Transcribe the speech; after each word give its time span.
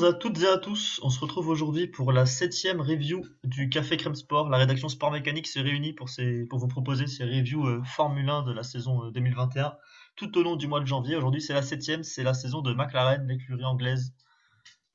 Bonjour 0.00 0.14
à 0.14 0.18
toutes 0.18 0.42
et 0.42 0.46
à 0.46 0.56
tous, 0.56 0.98
on 1.02 1.10
se 1.10 1.20
retrouve 1.20 1.48
aujourd'hui 1.48 1.86
pour 1.86 2.10
la 2.10 2.24
septième 2.24 2.80
review 2.80 3.22
du 3.44 3.68
Café 3.68 3.98
Crème 3.98 4.14
Sport. 4.14 4.48
La 4.48 4.56
rédaction 4.56 4.88
Sport 4.88 5.10
Mécanique 5.10 5.46
s'est 5.46 5.60
réunie 5.60 5.92
pour, 5.92 6.08
vous 6.08 6.68
proposer 6.68 7.06
ces 7.06 7.22
reviews 7.22 7.66
euh, 7.66 7.82
Formule 7.84 8.30
1 8.30 8.44
de 8.44 8.52
la 8.52 8.62
saison 8.62 9.10
2021 9.10 9.66
euh, 9.66 9.68
tout 10.16 10.38
au 10.38 10.42
long 10.42 10.56
du 10.56 10.68
mois 10.68 10.80
de 10.80 10.86
janvier. 10.86 11.16
Aujourd'hui 11.16 11.42
c'est 11.42 11.52
la 11.52 11.60
septième, 11.60 12.02
c'est 12.02 12.22
la 12.22 12.32
saison 12.32 12.62
de 12.62 12.72
McLaren, 12.72 13.28
l'écurie 13.28 13.62
anglaise. 13.62 14.14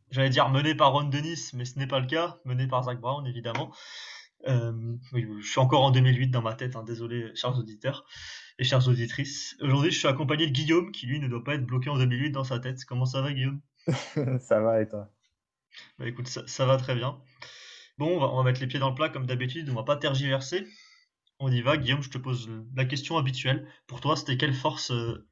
J'allais 0.10 0.32
dire 0.32 0.49
menée 0.49 0.73
par 0.73 0.91
Ron 0.91 1.04
Dennis, 1.04 1.52
mais 1.54 1.66
ce 1.66 1.77
n'est 1.77 1.85
pas 1.85 1.99
le 1.99 2.08
cas, 2.08 2.40
menée 2.44 2.66
par 2.66 2.85
Zach 2.85 2.99
Brown 2.99 3.27
évidemment. 3.27 3.72
Euh, 4.48 4.74
je 5.13 5.48
suis 5.48 5.60
encore 5.60 5.84
en 5.84 5.91
2008 5.91 6.30
dans 6.30 6.41
ma 6.41 6.55
tête, 6.55 6.76
hein, 6.76 6.84
désolé 6.84 7.30
chers 7.35 7.55
auditeurs 7.60 8.05
et 8.58 8.63
chères 8.63 8.88
auditrices. 8.88 9.55
Aujourd'hui 9.62 9.91
je 9.91 9.99
suis 9.99 10.08
accompagné 10.08 10.48
de 10.48 10.52
Guillaume 10.52 10.91
qui 10.91 11.05
lui 11.05 11.20
ne 11.20 11.27
doit 11.27 11.44
pas 11.44 11.54
être 11.54 11.66
bloqué 11.68 11.91
en 11.91 11.98
2008 11.99 12.32
dans 12.32 12.44
sa 12.44 12.58
tête. 12.58 12.84
Comment 12.85 13.05
ça 13.05 13.22
va 13.22 13.32
Guillaume? 13.34 13.62
ça 14.39 14.59
va 14.59 14.81
et 14.81 14.88
toi? 14.88 15.09
Bah 15.99 16.07
écoute, 16.07 16.27
ça, 16.27 16.66
va 16.66 16.77
très 16.77 16.95
bien. 16.95 17.20
Bon, 17.98 18.17
on 18.17 18.38
va, 18.38 18.43
mettre 18.43 18.62
les 18.62 18.67
pieds 18.67 18.80
dans 18.80 18.89
le 18.89 18.95
plat 18.95 19.09
comme 19.09 19.26
d'habitude, 19.26 19.70
on 19.70 19.76
va 19.76 19.84
pas 19.84 19.98
tergiverser. 19.98 20.66
On 21.39 21.52
y 21.52 21.62
va. 21.62 21.77
Guillaume, 21.77 22.02
je 22.02 22.09
te 22.09 22.17
pose 22.17 22.49
la 22.76 22.85
question 22.85 23.17
habituelle. 23.17 23.67
Pour 23.88 24.02
toi, 24.02 24.16
c'était 24.16 24.38
quelle 24.38 24.53
force, 24.53 24.91
euh, 24.91 25.27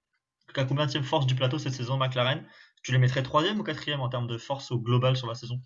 à 0.55 0.65
combien 0.65 0.85
de 0.85 1.01
force 1.01 1.25
du 1.25 1.35
plateau 1.35 1.59
cette 1.59 1.73
saison 1.73 1.97
McLaren? 1.97 2.45
Tu 2.83 2.91
les 2.91 2.97
mettrais 2.97 3.23
troisième 3.23 3.59
ou 3.59 3.63
quatrième 3.63 4.01
en 4.01 4.09
termes 4.09 4.27
de 4.27 4.37
force 4.37 4.71
au 4.71 4.79
global 4.79 5.15
sur 5.15 5.27
la 5.27 5.35
saison? 5.35 5.59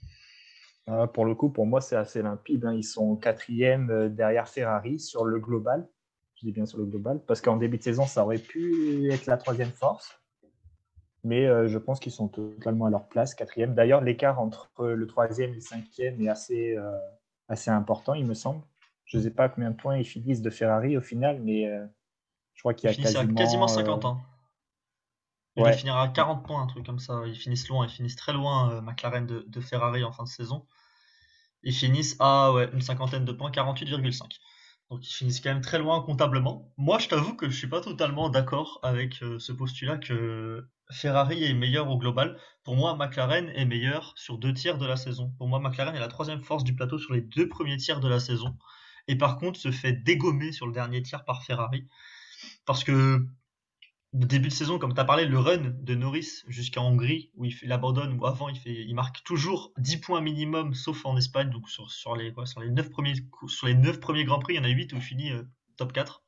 Ah, 0.85 1.07
Pour 1.07 1.25
le 1.25 1.35
coup, 1.35 1.49
pour 1.49 1.65
moi, 1.65 1.81
c'est 1.81 1.95
assez 1.95 2.21
limpide. 2.21 2.65
Hein. 2.65 2.73
Ils 2.73 2.83
sont 2.83 3.15
quatrième 3.15 3.89
euh, 3.89 4.09
derrière 4.09 4.47
Ferrari 4.47 4.99
sur 4.99 5.25
le 5.25 5.39
global. 5.39 5.89
Je 6.35 6.45
dis 6.45 6.51
bien 6.51 6.67
sur 6.67 6.77
le 6.77 6.85
global, 6.85 7.19
parce 7.25 7.41
qu'en 7.41 7.57
début 7.57 7.79
de 7.79 7.83
saison, 7.83 8.05
ça 8.05 8.23
aurait 8.23 8.37
pu 8.37 9.11
être 9.11 9.25
la 9.25 9.37
troisième 9.37 9.71
force 9.71 10.21
mais 11.27 11.45
euh, 11.45 11.67
je 11.67 11.77
pense 11.77 11.99
qu'ils 11.99 12.13
sont 12.13 12.29
totalement 12.29 12.85
à 12.85 12.89
leur 12.89 13.07
place, 13.09 13.35
quatrième. 13.35 13.75
D'ailleurs, 13.75 14.01
l'écart 14.01 14.39
entre 14.39 14.69
le 14.79 15.07
troisième 15.07 15.51
et 15.51 15.55
le 15.55 15.59
cinquième 15.59 16.21
est 16.21 16.29
assez, 16.29 16.77
euh, 16.77 16.97
assez 17.49 17.69
important, 17.69 18.13
il 18.13 18.25
me 18.25 18.33
semble. 18.33 18.61
Je 19.03 19.17
ne 19.17 19.23
sais 19.23 19.31
pas 19.31 19.49
combien 19.49 19.71
de 19.71 19.75
points 19.75 19.97
ils 19.97 20.05
finissent 20.05 20.41
de 20.41 20.49
Ferrari 20.49 20.95
au 20.95 21.01
final, 21.01 21.41
mais 21.41 21.67
euh, 21.67 21.85
je 22.53 22.61
crois 22.61 22.73
qu'il 22.73 22.89
y 22.89 22.93
a 22.93 22.95
quasiment, 22.95 23.33
quasiment 23.33 23.67
50 23.67 24.05
ans. 24.05 24.21
Ils 25.57 25.63
ouais. 25.63 25.73
finir 25.73 25.97
à 25.97 26.07
40 26.07 26.45
points, 26.45 26.61
un 26.61 26.67
truc 26.67 26.85
comme 26.85 26.99
ça. 26.99 27.23
Ils 27.25 27.35
finissent 27.35 27.67
loin, 27.67 27.85
ils 27.85 27.91
finissent 27.91 28.15
très 28.15 28.31
loin, 28.31 28.79
McLaren 28.81 29.25
de, 29.25 29.43
de, 29.47 29.61
Ferrari 29.61 30.03
en 30.03 30.11
fin 30.11 30.23
de 30.23 30.29
saison. 30.29 30.65
Ils 31.63 31.73
finissent 31.73 32.15
à 32.19 32.53
ouais, 32.53 32.69
une 32.73 32.81
cinquantaine 32.81 33.25
de 33.25 33.31
points, 33.33 33.51
48,5. 33.51 34.21
Donc 34.89 35.05
ils 35.07 35.13
finissent 35.13 35.41
quand 35.41 35.53
même 35.53 35.61
très 35.61 35.79
loin 35.79 36.01
comptablement. 36.01 36.71
Moi, 36.77 36.97
je 36.99 37.09
t'avoue 37.09 37.35
que 37.35 37.49
je 37.49 37.57
suis 37.57 37.67
pas 37.67 37.81
totalement 37.81 38.29
d'accord 38.29 38.79
avec 38.83 39.15
ce 39.15 39.51
postulat 39.51 39.97
que 39.97 40.67
Ferrari 40.89 41.43
est 41.43 41.53
meilleur 41.53 41.89
au 41.89 41.97
global. 41.97 42.39
Pour 42.63 42.75
moi, 42.75 42.95
McLaren 42.95 43.49
est 43.49 43.65
meilleur 43.65 44.13
sur 44.15 44.37
deux 44.37 44.53
tiers 44.53 44.77
de 44.77 44.85
la 44.85 44.95
saison. 44.95 45.33
Pour 45.37 45.49
moi, 45.49 45.59
McLaren 45.59 45.95
est 45.95 45.99
la 45.99 46.07
troisième 46.07 46.41
force 46.41 46.63
du 46.63 46.73
plateau 46.73 46.97
sur 46.97 47.13
les 47.13 47.21
deux 47.21 47.49
premiers 47.49 47.77
tiers 47.77 47.99
de 47.99 48.07
la 48.07 48.19
saison. 48.19 48.55
Et 49.09 49.17
par 49.17 49.37
contre, 49.37 49.59
se 49.59 49.71
fait 49.71 49.93
dégommer 49.93 50.51
sur 50.51 50.67
le 50.67 50.73
dernier 50.73 51.01
tiers 51.01 51.25
par 51.25 51.43
Ferrari. 51.43 51.85
Parce 52.65 52.83
que 52.83 53.25
début 54.13 54.47
de 54.47 54.53
saison, 54.53 54.79
comme 54.79 54.93
tu 54.93 54.99
as 54.99 55.05
parlé, 55.05 55.25
le 55.25 55.39
run 55.39 55.73
de 55.79 55.95
Norris 55.95 56.43
jusqu'à 56.47 56.81
Hongrie, 56.81 57.31
où 57.35 57.45
il, 57.45 57.71
abandonne, 57.71 58.17
ou 58.19 58.25
avant, 58.25 58.49
il, 58.49 58.57
fait, 58.57 58.73
il 58.73 58.95
marque 58.95 59.23
toujours 59.23 59.73
10 59.77 59.97
points 59.97 60.21
minimum, 60.21 60.73
sauf 60.73 61.05
en 61.05 61.17
Espagne. 61.17 61.49
Donc 61.49 61.69
sur, 61.69 61.91
sur 61.91 62.15
les, 62.15 62.33
sur, 62.45 62.61
les 62.61 62.69
9 62.69 62.89
premiers, 62.89 63.15
sur 63.47 63.67
les 63.67 63.75
9 63.75 63.99
premiers 63.99 64.23
Grands 64.23 64.39
Prix, 64.39 64.53
il 64.53 64.57
y 64.57 64.59
en 64.59 64.63
a 64.63 64.69
8 64.69 64.93
où 64.93 64.95
il 64.95 65.01
finit 65.01 65.31
euh, 65.31 65.43
top 65.77 65.93
4 65.93 66.23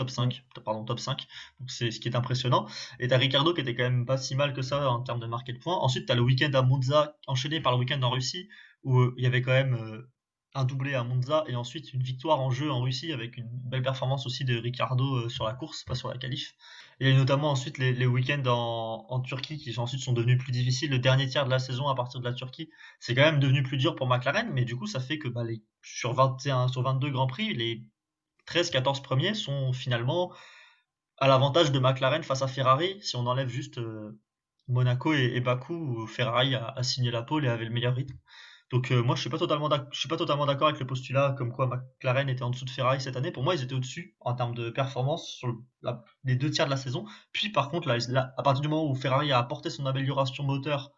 top 0.00 0.08
5, 0.08 0.44
pardon, 0.64 0.84
top 0.84 0.98
5. 0.98 1.26
Donc 1.60 1.70
c'est 1.70 1.90
ce 1.90 2.00
qui 2.00 2.08
est 2.08 2.16
impressionnant. 2.16 2.66
Et 3.00 3.08
t'as 3.08 3.18
Ricardo 3.18 3.52
qui 3.52 3.60
était 3.60 3.74
quand 3.74 3.82
même 3.82 4.06
pas 4.06 4.16
si 4.16 4.34
mal 4.34 4.54
que 4.54 4.62
ça 4.62 4.90
en 4.90 5.02
termes 5.02 5.20
de 5.20 5.26
marqué 5.26 5.52
de 5.52 5.58
points. 5.58 5.76
Ensuite, 5.76 6.06
t'as 6.06 6.14
le 6.14 6.22
week-end 6.22 6.50
à 6.54 6.62
Monza, 6.62 7.18
enchaîné 7.26 7.60
par 7.60 7.72
le 7.72 7.78
week-end 7.78 8.00
en 8.02 8.10
Russie, 8.10 8.48
où 8.82 8.98
euh, 8.98 9.14
il 9.18 9.24
y 9.24 9.26
avait 9.26 9.42
quand 9.42 9.52
même 9.52 9.74
euh, 9.74 10.10
un 10.54 10.64
doublé 10.64 10.94
à 10.94 11.04
Monza 11.04 11.44
et 11.46 11.54
ensuite 11.54 11.92
une 11.92 12.02
victoire 12.02 12.40
en 12.40 12.50
jeu 12.50 12.70
en 12.70 12.82
Russie 12.82 13.12
avec 13.12 13.36
une 13.36 13.48
belle 13.48 13.82
performance 13.82 14.26
aussi 14.26 14.44
de 14.44 14.56
Ricardo 14.56 15.16
euh, 15.16 15.28
sur 15.28 15.44
la 15.44 15.54
course, 15.54 15.84
pas 15.84 15.94
sur 15.94 16.08
la 16.08 16.18
qualif. 16.18 16.54
Et 16.98 17.08
il 17.08 17.12
y 17.12 17.14
a 17.14 17.18
notamment 17.18 17.50
ensuite 17.50 17.78
les, 17.78 18.06
week-ends 18.06 18.42
en, 18.46 19.20
Turquie 19.20 19.58
qui 19.58 19.78
ensuite 19.78 20.00
sont 20.00 20.12
devenus 20.12 20.38
plus 20.38 20.52
difficiles. 20.52 20.90
Le 20.90 20.98
dernier 20.98 21.28
tiers 21.28 21.44
de 21.44 21.50
la 21.50 21.58
saison 21.58 21.88
à 21.88 21.94
partir 21.94 22.20
de 22.20 22.24
la 22.24 22.34
Turquie, 22.34 22.68
c'est 22.98 23.14
quand 23.14 23.22
même 23.22 23.38
devenu 23.40 23.62
plus 23.62 23.76
dur 23.76 23.94
pour 23.94 24.08
McLaren, 24.08 24.50
mais 24.52 24.64
du 24.64 24.76
coup 24.76 24.86
ça 24.86 25.00
fait 25.00 25.18
que 25.18 25.28
bah, 25.28 25.44
sur 25.82 26.12
21, 26.12 26.68
sur 26.68 26.82
22 26.82 27.10
Grands 27.10 27.26
Prix, 27.26 27.54
les 27.54 27.84
13-14 28.46 29.02
premiers 29.02 29.34
sont 29.34 29.72
finalement 29.72 30.32
à 31.18 31.28
l'avantage 31.28 31.70
de 31.70 31.78
McLaren 31.78 32.22
face 32.24 32.42
à 32.42 32.48
Ferrari. 32.48 32.98
Si 33.02 33.14
on 33.14 33.26
enlève 33.26 33.48
juste 33.48 33.78
euh, 33.78 34.18
Monaco 34.68 35.12
et, 35.12 35.40
Bakou, 35.40 35.74
où 35.74 36.06
Ferrari 36.06 36.54
a, 36.54 36.82
signé 36.82 37.10
la 37.10 37.22
pole 37.22 37.44
et 37.44 37.48
avait 37.48 37.64
le 37.64 37.70
meilleur 37.70 37.94
rythme. 37.94 38.16
Donc 38.70 38.92
euh, 38.92 39.02
moi 39.02 39.16
je 39.16 39.22
suis 39.22 39.30
pas 39.30 39.38
totalement 39.38 39.68
suis 39.92 40.08
pas 40.08 40.16
totalement 40.16 40.46
d'accord 40.46 40.68
avec 40.68 40.80
le 40.80 40.86
postulat 40.86 41.34
comme 41.36 41.52
quoi 41.52 41.66
McLaren 41.66 42.28
était 42.28 42.42
en 42.42 42.50
dessous 42.50 42.64
de 42.64 42.70
Ferrari 42.70 43.00
cette 43.00 43.16
année. 43.16 43.32
Pour 43.32 43.42
moi 43.42 43.54
ils 43.56 43.62
étaient 43.62 43.74
au-dessus 43.74 44.16
en 44.20 44.34
termes 44.34 44.54
de 44.54 44.70
performance 44.70 45.28
sur 45.28 45.56
les 46.24 46.36
deux 46.36 46.50
tiers 46.50 46.66
de 46.66 46.70
la 46.70 46.76
saison. 46.76 47.04
Puis 47.32 47.50
par 47.50 47.70
contre 47.70 47.88
là, 47.88 48.32
à 48.36 48.42
partir 48.42 48.62
du 48.62 48.68
moment 48.68 48.88
où 48.88 48.94
Ferrari 48.94 49.32
a 49.32 49.38
apporté 49.38 49.70
son 49.70 49.86
amélioration 49.86 50.44
moteur 50.44 50.92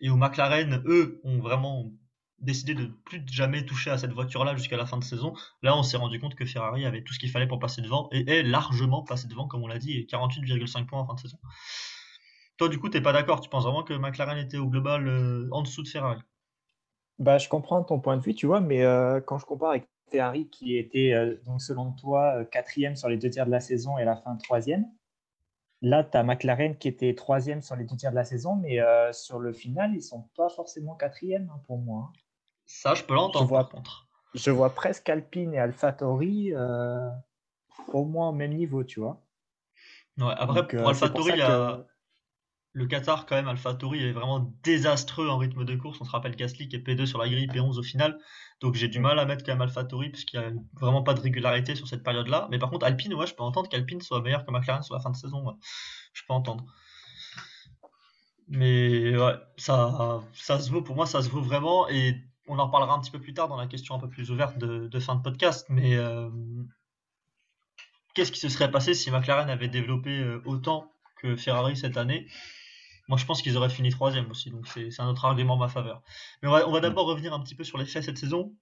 et 0.00 0.10
où 0.10 0.16
McLaren 0.16 0.82
eux 0.86 1.20
ont 1.24 1.38
vraiment 1.38 1.92
décidé 2.42 2.74
de 2.74 2.86
plus 3.04 3.22
jamais 3.30 3.64
toucher 3.64 3.90
à 3.90 3.98
cette 3.98 4.12
voiture-là 4.12 4.56
jusqu'à 4.56 4.76
la 4.76 4.84
fin 4.86 4.98
de 4.98 5.04
saison. 5.04 5.32
Là, 5.62 5.76
on 5.76 5.82
s'est 5.84 5.96
rendu 5.96 6.18
compte 6.18 6.34
que 6.34 6.44
Ferrari 6.44 6.84
avait 6.84 7.02
tout 7.02 7.14
ce 7.14 7.18
qu'il 7.18 7.30
fallait 7.30 7.46
pour 7.46 7.60
passer 7.60 7.82
devant 7.82 8.08
et 8.12 8.28
est 8.28 8.42
largement 8.42 9.02
passé 9.04 9.28
devant, 9.28 9.46
comme 9.46 9.62
on 9.62 9.68
l'a 9.68 9.78
dit, 9.78 9.92
et 9.92 10.06
48,5 10.06 10.86
points 10.86 11.00
en 11.00 11.06
fin 11.06 11.14
de 11.14 11.20
saison. 11.20 11.38
Toi, 12.58 12.68
du 12.68 12.78
coup, 12.78 12.88
t'es 12.88 13.00
pas 13.00 13.12
d'accord? 13.12 13.40
Tu 13.40 13.48
penses 13.48 13.64
vraiment 13.64 13.84
que 13.84 13.94
McLaren 13.94 14.38
était 14.38 14.58
au 14.58 14.68
global 14.68 15.06
euh, 15.06 15.48
en 15.52 15.62
dessous 15.62 15.82
de 15.82 15.88
Ferrari? 15.88 16.20
Bah, 17.22 17.38
Je 17.38 17.48
comprends 17.48 17.82
ton 17.82 18.00
point 18.00 18.16
de 18.16 18.22
vue, 18.22 18.34
tu 18.34 18.46
vois, 18.46 18.60
mais 18.60 18.82
euh, 18.84 19.20
quand 19.20 19.38
je 19.38 19.46
compare 19.46 19.70
avec 19.70 19.88
Ferrari, 20.10 20.48
qui 20.48 20.76
était, 20.76 21.12
euh, 21.14 21.36
donc 21.46 21.62
selon 21.62 21.92
toi, 21.92 22.44
quatrième 22.44 22.96
sur 22.96 23.08
les 23.08 23.16
deux 23.16 23.30
tiers 23.30 23.46
de 23.46 23.50
la 23.50 23.60
saison 23.60 23.98
et 23.98 24.02
à 24.02 24.06
la 24.06 24.16
fin 24.16 24.36
troisième, 24.36 24.86
Là, 25.84 26.04
tu 26.04 26.16
as 26.16 26.22
McLaren 26.22 26.76
qui 26.76 26.86
était 26.86 27.12
troisième 27.12 27.60
sur 27.60 27.74
les 27.74 27.82
deux 27.82 27.96
tiers 27.96 28.12
de 28.12 28.16
la 28.16 28.24
saison, 28.24 28.54
mais 28.54 28.78
sur 29.12 29.40
le 29.40 29.52
final, 29.52 29.92
ils 29.96 30.00
sont 30.00 30.28
pas 30.36 30.48
forcément 30.48 30.94
quatrième 30.94 31.50
hein, 31.52 31.60
pour 31.66 31.78
moi. 31.78 32.08
Hein. 32.08 32.18
Ça, 32.66 32.94
je 32.94 33.02
peux 33.02 33.14
l'entendre 33.14 33.50
par 33.50 33.68
contre. 33.68 34.06
Je 34.34 34.50
vois 34.50 34.70
presque 34.70 35.08
Alpine 35.08 35.52
et 35.54 35.58
AlphaTauri 35.58 36.54
euh, 36.54 37.10
au 37.88 38.04
moins 38.04 38.30
au 38.30 38.32
même 38.32 38.54
niveau, 38.54 38.82
tu 38.82 39.00
vois. 39.00 39.20
Ouais, 40.18 40.32
après, 40.36 40.66
pour 40.66 40.80
euh, 40.80 40.86
AlphaTauri, 40.88 41.40
le 42.74 42.86
Qatar, 42.86 43.26
quand 43.26 43.36
même, 43.36 43.48
AlphaTauri 43.48 44.02
est 44.02 44.12
vraiment 44.12 44.54
désastreux 44.62 45.28
en 45.28 45.36
rythme 45.36 45.64
de 45.64 45.76
course. 45.76 45.98
On 46.00 46.04
se 46.04 46.10
rappelle 46.10 46.34
Gasly 46.34 46.68
qui 46.68 46.76
est 46.76 46.86
P2 46.86 47.04
sur 47.04 47.18
la 47.18 47.28
grille, 47.28 47.46
P11 47.46 47.78
au 47.78 47.82
final. 47.82 48.18
Donc 48.60 48.74
j'ai 48.74 48.88
du 48.88 48.98
mal 48.98 49.18
à 49.18 49.26
mettre 49.26 49.44
quand 49.44 49.52
même 49.52 49.60
AlphaTauri 49.60 50.08
puisqu'il 50.08 50.40
n'y 50.40 50.46
a 50.46 50.50
vraiment 50.80 51.02
pas 51.02 51.12
de 51.12 51.20
régularité 51.20 51.74
sur 51.74 51.86
cette 51.86 52.02
période-là. 52.02 52.48
Mais 52.50 52.58
par 52.58 52.70
contre, 52.70 52.86
Alpine, 52.86 53.12
ouais, 53.14 53.26
je 53.26 53.34
peux 53.34 53.42
entendre 53.42 53.68
qu'Alpine 53.68 54.00
soit 54.00 54.22
meilleur 54.22 54.46
que 54.46 54.50
McLaren 54.50 54.82
sur 54.82 54.94
la 54.94 55.00
fin 55.00 55.10
de 55.10 55.16
saison. 55.16 55.44
Je 56.14 56.22
peux 56.26 56.32
entendre. 56.32 56.64
Mais 58.48 59.16
ouais, 59.16 59.34
ça, 59.58 60.20
ça 60.32 60.58
se 60.58 60.70
vaut, 60.70 60.82
pour 60.82 60.96
moi, 60.96 61.06
ça 61.06 61.20
se 61.22 61.28
vaut 61.28 61.42
vraiment. 61.42 61.88
Et 61.90 62.16
on 62.48 62.58
en 62.58 62.66
reparlera 62.66 62.94
un 62.94 63.00
petit 63.00 63.10
peu 63.10 63.20
plus 63.20 63.34
tard 63.34 63.48
dans 63.48 63.56
la 63.56 63.66
question 63.66 63.94
un 63.94 63.98
peu 63.98 64.08
plus 64.08 64.30
ouverte 64.30 64.58
de, 64.58 65.00
fin 65.00 65.14
de 65.14 65.22
podcast, 65.22 65.66
mais 65.68 65.96
euh, 65.96 66.30
qu'est-ce 68.14 68.32
qui 68.32 68.40
se 68.40 68.48
serait 68.48 68.70
passé 68.70 68.94
si 68.94 69.10
McLaren 69.10 69.48
avait 69.48 69.68
développé 69.68 70.18
euh, 70.18 70.42
autant 70.44 70.90
que 71.16 71.36
Ferrari 71.36 71.76
cette 71.76 71.96
année? 71.96 72.26
Moi, 73.12 73.18
je 73.18 73.26
pense 73.26 73.42
qu'ils 73.42 73.58
auraient 73.58 73.68
fini 73.68 73.90
troisième 73.90 74.30
aussi, 74.30 74.48
donc 74.48 74.66
c'est 74.66 74.88
un 74.98 75.06
autre 75.06 75.26
argument 75.26 75.52
en 75.52 75.58
ma 75.58 75.68
faveur. 75.68 76.02
Mais 76.42 76.48
on 76.48 76.72
va, 76.72 76.80
d'abord 76.80 77.04
revenir 77.04 77.34
un 77.34 77.40
petit 77.40 77.54
peu 77.54 77.62
sur 77.62 77.76
les 77.76 77.84
faits 77.84 78.04
cette 78.04 78.16
saison 78.16 78.56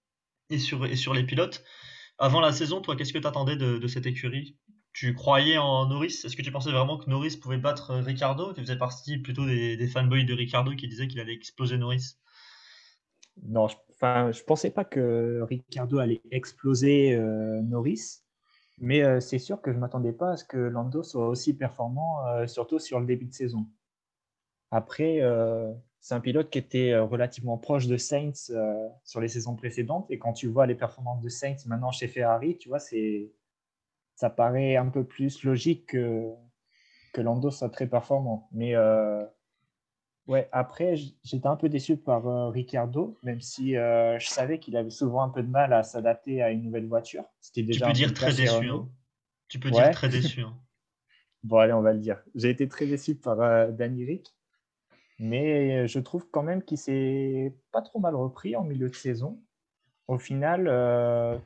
et 0.48 0.58
sur, 0.58 1.14
les 1.14 1.22
pilotes. 1.22 1.62
Avant 2.18 2.40
la 2.40 2.50
saison, 2.50 2.80
toi, 2.80 2.96
qu'est-ce 2.96 3.12
que 3.12 3.20
tu 3.20 3.28
attendais 3.28 3.54
de, 3.54 3.86
cette 3.86 4.06
écurie? 4.06 4.56
Tu 4.92 5.14
croyais 5.14 5.56
en 5.56 5.86
Norris? 5.86 6.22
Est-ce 6.24 6.34
que 6.34 6.42
tu 6.42 6.50
pensais 6.50 6.72
vraiment 6.72 6.98
que 6.98 7.08
Norris 7.08 7.36
pouvait 7.40 7.58
battre 7.58 7.94
Ricardo? 7.94 8.52
Tu 8.52 8.62
faisais 8.62 8.76
partie 8.76 9.18
plutôt 9.18 9.46
des, 9.46 9.86
fanboys 9.86 10.24
de 10.24 10.34
Ricardo 10.34 10.74
qui 10.74 10.88
disaient 10.88 11.06
qu'il 11.06 11.20
allait 11.20 11.34
exploser 11.34 11.78
Norris? 11.78 12.16
Non, 13.44 13.68
je, 13.68 13.76
enfin, 13.92 14.32
je 14.32 14.42
pensais 14.42 14.72
pas 14.72 14.84
que 14.84 15.42
Ricardo 15.48 16.00
allait 16.00 16.22
exploser 16.32 17.12
euh, 17.12 17.62
Norris, 17.62 18.24
mais 18.78 19.04
euh, 19.04 19.20
c'est 19.20 19.38
sûr 19.38 19.62
que 19.62 19.72
je 19.72 19.78
m'attendais 19.78 20.12
pas 20.12 20.32
à 20.32 20.36
ce 20.36 20.44
que 20.44 20.58
Lando 20.58 21.04
soit 21.04 21.28
aussi 21.28 21.54
performant, 21.54 22.26
euh, 22.26 22.48
surtout 22.48 22.80
sur 22.80 22.98
le 22.98 23.06
début 23.06 23.26
de 23.26 23.32
saison. 23.32 23.68
Après, 24.70 25.20
c'est 26.00 26.14
un 26.14 26.20
pilote 26.20 26.50
qui 26.50 26.58
était 26.58 26.96
relativement 26.98 27.58
proche 27.58 27.86
de 27.86 27.96
Sainz 27.96 28.54
sur 29.04 29.20
les 29.20 29.28
saisons 29.28 29.56
précédentes, 29.56 30.10
et 30.10 30.18
quand 30.18 30.32
tu 30.32 30.46
vois 30.48 30.66
les 30.66 30.74
performances 30.74 31.22
de 31.22 31.28
Sainz 31.28 31.66
maintenant 31.66 31.90
chez 31.90 32.08
Ferrari, 32.08 32.56
tu 32.56 32.68
vois, 32.68 32.78
c'est 32.78 33.32
ça 34.20 34.28
paraît 34.28 34.76
un 34.76 34.90
peu 34.90 35.02
plus 35.02 35.44
logique 35.44 35.86
que, 35.86 36.30
que 37.14 37.22
Lando 37.22 37.50
soit 37.50 37.70
très 37.70 37.86
performant. 37.86 38.50
Mais 38.52 38.74
euh, 38.74 39.24
ouais, 40.26 40.46
après, 40.52 40.94
j'étais 41.24 41.46
un 41.46 41.56
peu 41.56 41.70
déçu 41.70 41.96
par 41.96 42.28
euh, 42.28 42.50
Ricardo, 42.50 43.16
même 43.22 43.40
si 43.40 43.78
euh, 43.78 44.18
je 44.18 44.28
savais 44.28 44.58
qu'il 44.58 44.76
avait 44.76 44.90
souvent 44.90 45.22
un 45.22 45.30
peu 45.30 45.42
de 45.42 45.48
mal 45.48 45.72
à 45.72 45.82
s'adapter 45.82 46.42
à 46.42 46.50
une 46.50 46.62
nouvelle 46.62 46.86
voiture. 46.86 47.24
C'était 47.40 47.62
déjà 47.62 47.86
tu 47.86 47.92
peux 47.92 47.96
dire 47.96 48.12
très 48.12 48.34
déçu. 48.34 48.68
Hein. 48.68 48.88
Tu 49.48 49.58
peux 49.58 49.70
dire 49.70 49.90
très 49.90 50.10
déçu. 50.10 50.42
Hein. 50.42 50.54
bon, 51.42 51.56
allez, 51.56 51.72
on 51.72 51.80
va 51.80 51.94
le 51.94 52.00
dire. 52.00 52.22
J'ai 52.34 52.50
été 52.50 52.68
très 52.68 52.84
déçu 52.84 53.14
par 53.14 53.38
Danny 53.72 54.04
Rick. 54.04 54.36
Mais 55.20 55.86
je 55.86 56.00
trouve 56.00 56.26
quand 56.30 56.42
même 56.42 56.62
qu'il 56.62 56.78
s'est 56.78 57.54
pas 57.72 57.82
trop 57.82 58.00
mal 58.00 58.16
repris 58.16 58.56
en 58.56 58.64
milieu 58.64 58.88
de 58.88 58.94
saison. 58.94 59.38
Au 60.08 60.18
final, 60.18 60.64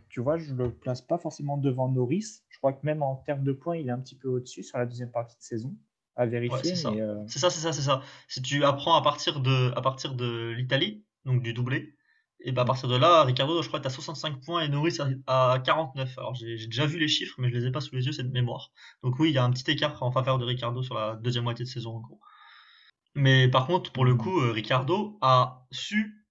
tu 0.09 0.21
vois, 0.21 0.38
je 0.38 0.55
ne 0.55 0.65
le 0.65 0.71
place 0.71 1.03
pas 1.03 1.19
forcément 1.19 1.59
devant 1.59 1.88
Norris. 1.88 2.43
Je 2.49 2.59
crois 2.59 2.73
que 2.73 2.87
même 2.87 3.03
en 3.03 3.17
termes 3.17 3.44
de 3.44 3.53
points, 3.53 3.76
il 3.76 3.88
est 3.88 3.93
un 3.93 3.99
petit 3.99 4.17
peu 4.17 4.29
au-dessus 4.29 4.62
sur 4.62 4.79
la 4.79 4.87
deuxième 4.87 5.11
partie 5.11 5.37
de 5.37 5.43
saison 5.43 5.75
à 6.17 6.26
vérifier. 6.26 6.73
Euh, 6.87 7.25
c'est 7.26 7.38
ça, 7.38 7.50
c'est 7.50 7.61
ça, 7.61 7.73
c'est 7.73 7.82
ça, 7.82 8.03
Si 8.29 8.43
tu 8.43 8.65
apprends 8.65 8.94
à 8.94 9.03
partir 9.03 9.41
de, 9.41 9.73
à 9.77 9.82
partir 9.82 10.15
de 10.15 10.50
l'Italie, 10.50 11.05
donc 11.25 11.43
du 11.43 11.53
doublé, 11.53 11.94
et 12.41 12.53
bah 12.53 12.62
à 12.62 12.65
partir 12.65 12.88
de 12.88 12.97
là, 12.97 13.25
Ricardo, 13.25 13.62
je 13.62 13.69
crois 13.69 13.81
que 13.81 13.85
tu 13.85 13.88
as 13.88 13.94
65 13.94 14.41
points 14.43 14.62
et 14.62 14.69
Norris 14.69 14.99
à 15.27 15.59
49. 15.65 16.19
Alors 16.19 16.35
j'ai 16.35 16.67
déjà 16.67 16.85
vu 16.85 16.99
les 16.99 17.09
chiffres, 17.09 17.35
mais 17.38 17.49
je 17.49 17.55
les 17.55 17.67
ai 17.67 17.70
pas 17.70 17.81
sous 17.81 17.94
les 17.94 18.05
yeux, 18.05 18.12
c'est 18.12 18.25
de 18.25 18.32
mémoire. 18.32 18.70
Donc 19.03 19.19
oui, 19.19 19.31
il 19.31 19.35
y 19.35 19.38
a 19.38 19.44
un 19.44 19.50
petit 19.50 19.70
écart 19.70 20.03
en 20.03 20.12
faveur 20.12 20.38
de 20.38 20.44
Ricardo 20.44 20.82
sur 20.82 20.94
la 20.94 21.17
deuxième 21.17 21.44
moitié 21.44 21.65
de 21.65 21.70
saison 21.70 21.97
en 21.97 22.00
gros. 22.00 22.20
Mais 23.14 23.49
par 23.49 23.66
contre, 23.66 23.93
pour 23.93 24.05
le 24.05 24.14
coup, 24.14 24.40
euh, 24.40 24.50
Ricardo 24.50 25.19
a 25.20 25.66
su 25.70 26.25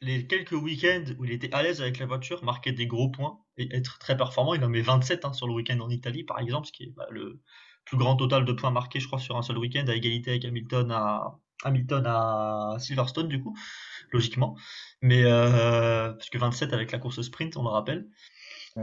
les 0.00 0.26
quelques 0.26 0.52
week-ends 0.52 1.04
où 1.18 1.24
il 1.24 1.32
était 1.32 1.52
à 1.52 1.62
l'aise 1.62 1.80
avec 1.80 1.98
la 1.98 2.06
voiture, 2.06 2.44
marquer 2.44 2.72
des 2.72 2.86
gros 2.86 3.10
points 3.10 3.40
et 3.56 3.74
être 3.74 3.98
très 3.98 4.16
performant. 4.16 4.54
Il 4.54 4.64
en 4.64 4.68
met 4.68 4.82
27 4.82 5.24
hein, 5.24 5.32
sur 5.32 5.48
le 5.48 5.54
week-end 5.54 5.80
en 5.80 5.90
Italie, 5.90 6.24
par 6.24 6.38
exemple, 6.38 6.66
ce 6.68 6.72
qui 6.72 6.84
est 6.84 6.94
bah, 6.94 7.06
le, 7.10 7.40
plus 7.88 7.96
grand 7.96 8.16
total 8.16 8.44
de 8.44 8.52
points 8.52 8.70
marqués, 8.70 9.00
je 9.00 9.06
crois, 9.06 9.18
sur 9.18 9.36
un 9.36 9.42
seul 9.42 9.58
week-end, 9.58 9.84
à 9.88 9.94
égalité 9.94 10.30
avec 10.30 10.44
Hamilton 10.44 10.90
à, 10.92 11.38
Hamilton 11.64 12.04
à 12.06 12.76
Silverstone, 12.78 13.28
du 13.28 13.40
coup, 13.40 13.56
logiquement. 14.12 14.56
Mais, 15.00 15.22
euh, 15.24 16.12
parce 16.12 16.28
que 16.28 16.38
27 16.38 16.72
avec 16.72 16.92
la 16.92 16.98
course 16.98 17.22
sprint, 17.22 17.56
on 17.56 17.62
le 17.62 17.70
rappelle. 17.70 18.06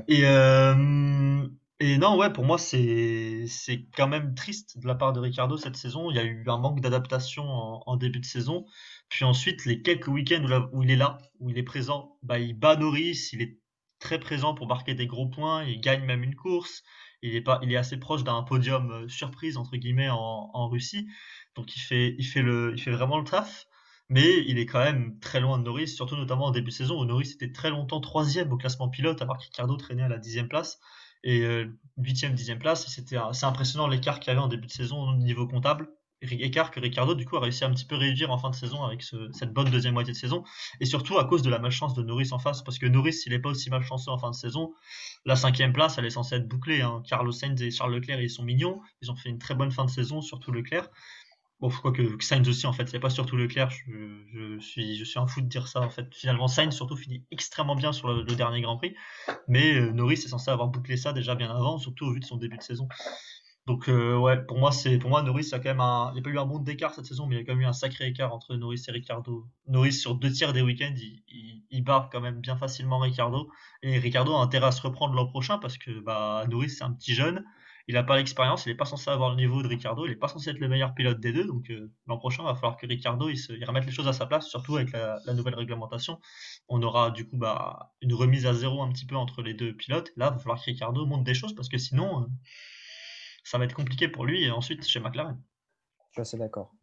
Et, 0.08 0.26
euh, 0.26 1.48
et 1.86 1.98
non, 1.98 2.18
ouais, 2.18 2.32
pour 2.32 2.46
moi, 2.46 2.58
c'est, 2.58 3.46
c'est 3.48 3.86
quand 3.96 4.08
même 4.08 4.36
triste 4.36 4.80
de 4.80 4.88
la 4.88 4.96
part 4.96 5.14
de 5.14 5.20
Ricardo 5.20 5.58
cette 5.58 5.76
saison. 5.76 6.10
Il 6.12 6.18
y 6.18 6.20
a 6.20 6.24
eu 6.24 6.44
un 6.48 6.58
manque 6.58 6.82
d'adaptation 6.82 7.44
en, 7.46 7.98
début 7.98 8.20
de 8.20 8.26
saison. 8.26 8.66
Puis 9.10 9.26
ensuite, 9.26 9.66
les 9.66 9.82
quelques 9.82 10.08
week-ends 10.08 10.68
où, 10.74 10.84
il 10.84 10.92
est 10.92 10.96
là, 10.96 11.18
où 11.40 11.50
il 11.50 11.58
est 11.58 11.64
présent, 11.64 12.18
bah, 12.24 12.40
il 12.40 12.58
bat 12.58 12.76
Norris, 12.76 13.30
il 13.34 13.42
est 13.42 13.60
très 14.00 14.20
présent 14.20 14.54
pour 14.54 14.68
marquer 14.68 14.94
des 14.94 15.08
gros 15.08 15.28
points, 15.28 15.64
il 15.64 15.80
gagne 15.82 16.04
même 16.06 16.24
une 16.24 16.36
course 16.36 16.84
il 17.26 17.36
est, 17.36 17.42
pas, 17.42 17.60
il 17.64 17.72
est 17.72 17.78
assez 17.78 17.98
proche 17.98 18.24
d'un 18.24 18.44
podium 18.44 18.92
euh, 18.92 19.08
surprise 19.08 19.58
entre 19.58 19.78
guillemets 19.78 20.10
en, 20.10 20.50
en, 20.54 20.68
Russie. 20.70 21.08
Donc 21.56 21.76
il 21.76 21.80
fait, 21.80 22.16
il, 22.18 22.26
fait 22.26 22.42
le, 22.42 22.74
il 22.76 22.82
fait 22.82 22.92
vraiment 22.92 23.18
le 23.18 23.24
taf. 23.24 23.68
Mais 24.08 24.44
il 24.48 24.60
est 24.60 24.68
quand 24.68 24.84
même 24.84 25.20
très 25.20 25.40
loin 25.40 25.58
de 25.58 25.64
Norris, 25.64 25.88
surtout 25.88 26.16
notamment 26.16 26.46
en 26.46 26.52
début 26.52 26.70
de 26.70 26.76
saison 26.76 27.02
où 27.02 27.06
Norris 27.06 27.32
était 27.34 27.52
très 27.52 27.72
longtemps 27.72 28.00
troisième 28.00 28.52
au 28.54 28.58
classement 28.58 28.88
pilote, 28.88 29.20
alors 29.24 29.38
que 29.38 29.44
Ricardo 29.44 29.76
traînait 29.78 30.04
à 30.04 30.08
la 30.08 30.20
dixième 30.20 30.48
place 30.48 30.80
et 31.26 31.42
euh, 31.42 31.66
huitième, 31.98 32.34
dixième 32.34 32.60
place. 32.60 32.88
C'était 32.88 33.18
assez 33.18 33.46
impressionnant 33.46 33.88
l'écart 33.88 34.20
qu'il 34.22 34.30
y 34.30 34.32
avait 34.32 34.44
en 34.44 34.48
début 34.48 34.68
de 34.68 34.72
saison 34.72 35.10
au 35.10 35.16
niveau 35.16 35.48
comptable 35.48 35.90
écart 36.22 36.72
que 36.72 36.80
Ricardo 36.80 37.14
du 37.14 37.26
coup 37.26 37.38
a 37.38 37.40
réussi 37.40 37.64
à 37.64 37.68
un 37.68 37.72
petit 37.72 37.86
peu 37.86 37.96
réduire 37.96 38.32
en 38.32 38.38
fin 38.38 38.50
de 38.50 38.56
saison 38.56 38.84
avec 38.84 39.04
cette 39.04 39.54
bonne 39.54 39.70
deuxième 39.70 39.94
moitié 39.94 40.14
de 40.14 40.18
saison 40.18 40.44
et 40.80 40.86
surtout 40.86 41.18
à 41.18 41.26
cause 41.26 41.42
de 41.42 41.50
la 41.50 41.60
malchance 41.60 41.94
de 41.94 42.04
Norris 42.04 42.30
en 42.32 42.40
face 42.40 42.64
parce 42.64 42.80
que 42.80 42.86
Norris 42.86 43.24
il 43.26 43.34
est 43.34 43.40
pas 43.40 43.50
aussi 43.50 43.70
malchanceux 43.70 44.12
en 44.12 44.18
fin 44.18 44.32
de 44.32 44.36
saison 44.36 44.74
la 45.26 45.36
cinquième 45.36 45.74
place 45.74 45.98
elle 45.98 46.06
est 46.06 46.12
censée 46.12 46.36
être 46.36 46.48
bouclée 46.48 46.82
hein. 46.82 47.04
Carlos 47.08 47.32
Sainz 47.32 47.62
et 47.62 47.72
Charles 47.72 47.94
Leclerc 47.94 48.22
ils 48.22 48.30
sont 48.30 48.44
mignons 48.44 48.82
ils 49.02 49.12
ont 49.12 49.16
fait 49.16 49.30
une 49.30 49.40
très 49.40 49.56
bonne 49.56 49.72
fin 49.72 49.86
de 49.86 49.90
saison 49.90 50.22
surtout 50.22 50.52
Leclerc 50.52 50.90
bon 51.60 51.70
quoi 51.70 51.92
que 51.92 52.22
Sainz 52.24 52.48
aussi 52.48 52.68
en 52.68 52.74
fait. 52.74 52.88
C'est 52.88 53.00
pas 53.00 53.10
surtout 53.10 53.38
Leclerc. 53.38 53.72
Je, 53.72 54.60
suis 54.60 54.98
je 54.98 55.04
suis 55.04 55.20
un 55.20 55.28
fou 55.28 55.42
de 55.42 55.48
dire 55.48 55.68
ça 55.68 55.82
en 55.82 55.90
fait. 55.90 56.14
Finalement 56.14 56.48
Sainz 56.48 56.76
surtout 56.76 56.98
finit 56.98 57.26
extrêmement 57.32 57.76
bien 57.76 57.92
sur 57.94 58.14
le, 58.14 58.24
dernier 58.24 58.62
Grand 58.62 58.78
Prix. 58.78 58.96
Mais 59.48 59.76
euh, 59.76 59.92
Norris 59.92 60.16
est 60.16 60.30
censé 60.30 60.52
avoir 60.52 60.70
bouclé 60.70 60.98
ça 60.98 61.14
déjà 61.14 61.36
bien 61.36 61.50
avant 61.50 61.78
surtout 61.78 62.06
au 62.06 62.14
vu 62.14 62.20
de 62.20 62.26
son 62.26 62.38
début 62.38 62.58
de 62.58 62.64
saison. 62.64 62.88
Donc 63.66 63.90
euh, 63.90 64.16
ouais, 64.16 64.46
pour 64.46 64.60
moi 64.60 64.72
c'est 64.72 65.00
pour 65.00 65.10
moi 65.10 65.24
Norris 65.24 65.50
a 65.52 65.60
quand 65.60 65.74
même 65.74 65.82
il 66.12 66.14
n'y 66.14 66.20
a 66.20 66.22
pas 66.22 66.30
eu 66.30 66.38
un 66.38 66.46
monde 66.46 66.64
d'écart 66.64 66.94
cette 66.94 67.06
saison, 67.06 67.26
mais 67.26 67.36
il 67.36 67.40
y 67.40 67.42
a 67.42 67.46
quand 67.46 67.54
même 67.54 67.64
eu 67.64 67.66
un 67.66 67.74
sacré 67.74 68.06
écart 68.06 68.32
entre 68.32 68.56
Norris 68.56 68.84
et 68.88 68.92
Ricardo. 68.92 69.48
Norris 69.68 69.94
sur 69.94 70.14
deux 70.16 70.32
tiers 70.32 70.54
des 70.54 70.62
week-ends, 70.62 70.94
il 71.72 71.84
barre 71.84 72.10
quand 72.12 72.22
même 72.22 72.42
bien 72.42 72.58
facilement 72.58 73.00
Ricardo, 73.00 73.50
et 73.82 73.98
Ricardo 73.98 74.36
a 74.36 74.42
intérêt 74.42 74.68
à 74.68 74.72
se 74.72 74.84
reprendre 74.84 75.16
l'an 75.16 75.26
prochain 75.26 75.58
parce 75.58 75.80
que 75.80 76.00
bah 76.00 76.46
Norris 76.48 76.70
c'est 76.70 76.84
un 76.84 76.92
petit 76.92 77.16
jeune, 77.16 77.44
il 77.88 77.94
n'a 77.94 78.04
pas 78.04 78.18
l'expérience, 78.18 78.66
il 78.66 78.70
n'est 78.70 78.76
pas 78.76 78.86
censé 78.86 79.10
avoir 79.10 79.30
le 79.30 79.36
niveau 79.36 79.62
de 79.62 79.68
Ricardo, 79.68 80.06
il 80.06 80.10
n'est 80.10 80.16
pas 80.16 80.28
censé 80.28 80.50
être 80.50 80.60
le 80.60 80.68
meilleur 80.68 80.94
pilote 80.96 81.20
des 81.20 81.32
deux, 81.32 81.46
donc 81.46 81.70
euh, 81.70 81.92
l'an 82.08 82.18
prochain 82.18 82.44
il 82.44 82.48
va 82.48 82.56
falloir 82.56 82.78
que 82.78 82.88
Ricardo 82.88 83.30
il, 83.30 83.66
remette 83.66 83.86
les 83.86 83.92
choses 83.92 84.08
à 84.08 84.14
sa 84.14 84.26
place, 84.26 84.48
surtout 84.48 84.78
avec 84.78 84.92
la, 84.92 85.20
la, 85.26 85.34
nouvelle 85.34 85.56
réglementation. 85.56 86.20
On 86.68 86.82
aura 86.82 87.12
du 87.12 87.28
coup 87.28 87.38
bah 87.38 87.94
une 88.02 88.14
remise 88.14 88.46
à 88.48 88.54
zéro 88.54 88.82
un 88.82 88.92
petit 88.92 89.06
peu 89.06 89.16
entre 89.16 89.42
les 89.44 89.54
deux 89.54 89.76
pilotes. 89.76 90.12
Là, 90.16 90.30
il 90.32 90.34
va 90.34 90.40
falloir 90.40 90.60
que 90.60 90.66
Ricardo 90.66 91.06
monte 91.06 91.24
des 91.24 91.36
choses 91.36 91.54
parce 91.54 91.70
que 91.70 91.78
sinon 91.78 92.22
euh, 92.22 92.26
ça 93.44 93.58
va 93.58 93.66
être 93.66 93.76
compliqué 93.76 94.08
pour 94.08 94.26
lui 94.26 94.44
et 94.44 94.52
ensuite 94.52 94.86
chez 94.88 95.00
McLaren. 95.00 95.40
Je 96.10 96.14
suis 96.14 96.22
assez 96.22 96.38
d'accord. 96.38 96.74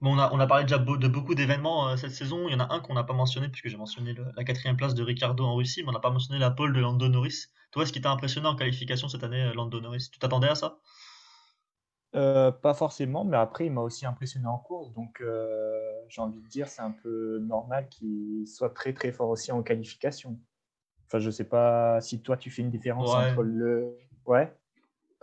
Bon, 0.00 0.14
on, 0.14 0.18
a, 0.18 0.30
on 0.32 0.38
a 0.38 0.46
parlé 0.46 0.64
déjà 0.64 0.78
de 0.78 1.08
beaucoup 1.08 1.34
d'événements 1.34 1.88
euh, 1.88 1.96
cette 1.96 2.12
saison. 2.12 2.48
Il 2.48 2.52
y 2.52 2.54
en 2.54 2.60
a 2.60 2.72
un 2.72 2.80
qu'on 2.80 2.94
n'a 2.94 3.04
pas 3.04 3.14
mentionné, 3.14 3.48
puisque 3.48 3.68
j'ai 3.68 3.76
mentionné 3.76 4.14
la 4.36 4.44
quatrième 4.44 4.76
place 4.76 4.94
de 4.94 5.02
Ricardo 5.02 5.44
en 5.44 5.56
Russie, 5.56 5.82
mais 5.82 5.88
on 5.88 5.92
n'a 5.92 6.00
pas 6.00 6.10
mentionné 6.10 6.38
la 6.38 6.50
pole 6.50 6.72
de 6.72 6.80
Lando 6.80 7.08
Norris. 7.08 7.46
Toi, 7.72 7.84
ce 7.84 7.92
qui 7.92 8.00
t'a 8.00 8.10
impressionné 8.10 8.46
en 8.46 8.56
qualification 8.56 9.08
cette 9.08 9.24
année, 9.24 9.42
euh, 9.42 9.54
Lando 9.54 9.80
Norris? 9.80 10.08
Tu 10.12 10.18
t'attendais 10.18 10.48
à 10.48 10.54
ça? 10.54 10.78
Euh, 12.14 12.52
Pas 12.52 12.74
forcément, 12.74 13.24
mais 13.24 13.36
après, 13.36 13.66
il 13.66 13.72
m'a 13.72 13.82
aussi 13.82 14.06
impressionné 14.06 14.46
en 14.46 14.58
course. 14.58 14.92
Donc, 14.94 15.22
j'ai 16.08 16.20
envie 16.20 16.40
de 16.40 16.48
dire, 16.48 16.68
c'est 16.68 16.82
un 16.82 16.92
peu 16.92 17.38
normal 17.40 17.88
qu'il 17.88 18.46
soit 18.46 18.70
très 18.70 18.92
très 18.92 19.12
fort 19.12 19.28
aussi 19.28 19.52
en 19.52 19.62
qualification. 19.62 20.38
Enfin, 21.06 21.18
je 21.18 21.30
sais 21.30 21.48
pas 21.48 22.00
si 22.00 22.22
toi, 22.22 22.36
tu 22.36 22.50
fais 22.50 22.62
une 22.62 22.70
différence 22.70 23.10
entre 23.10 23.42
le. 23.42 23.96
Ouais. 24.26 24.54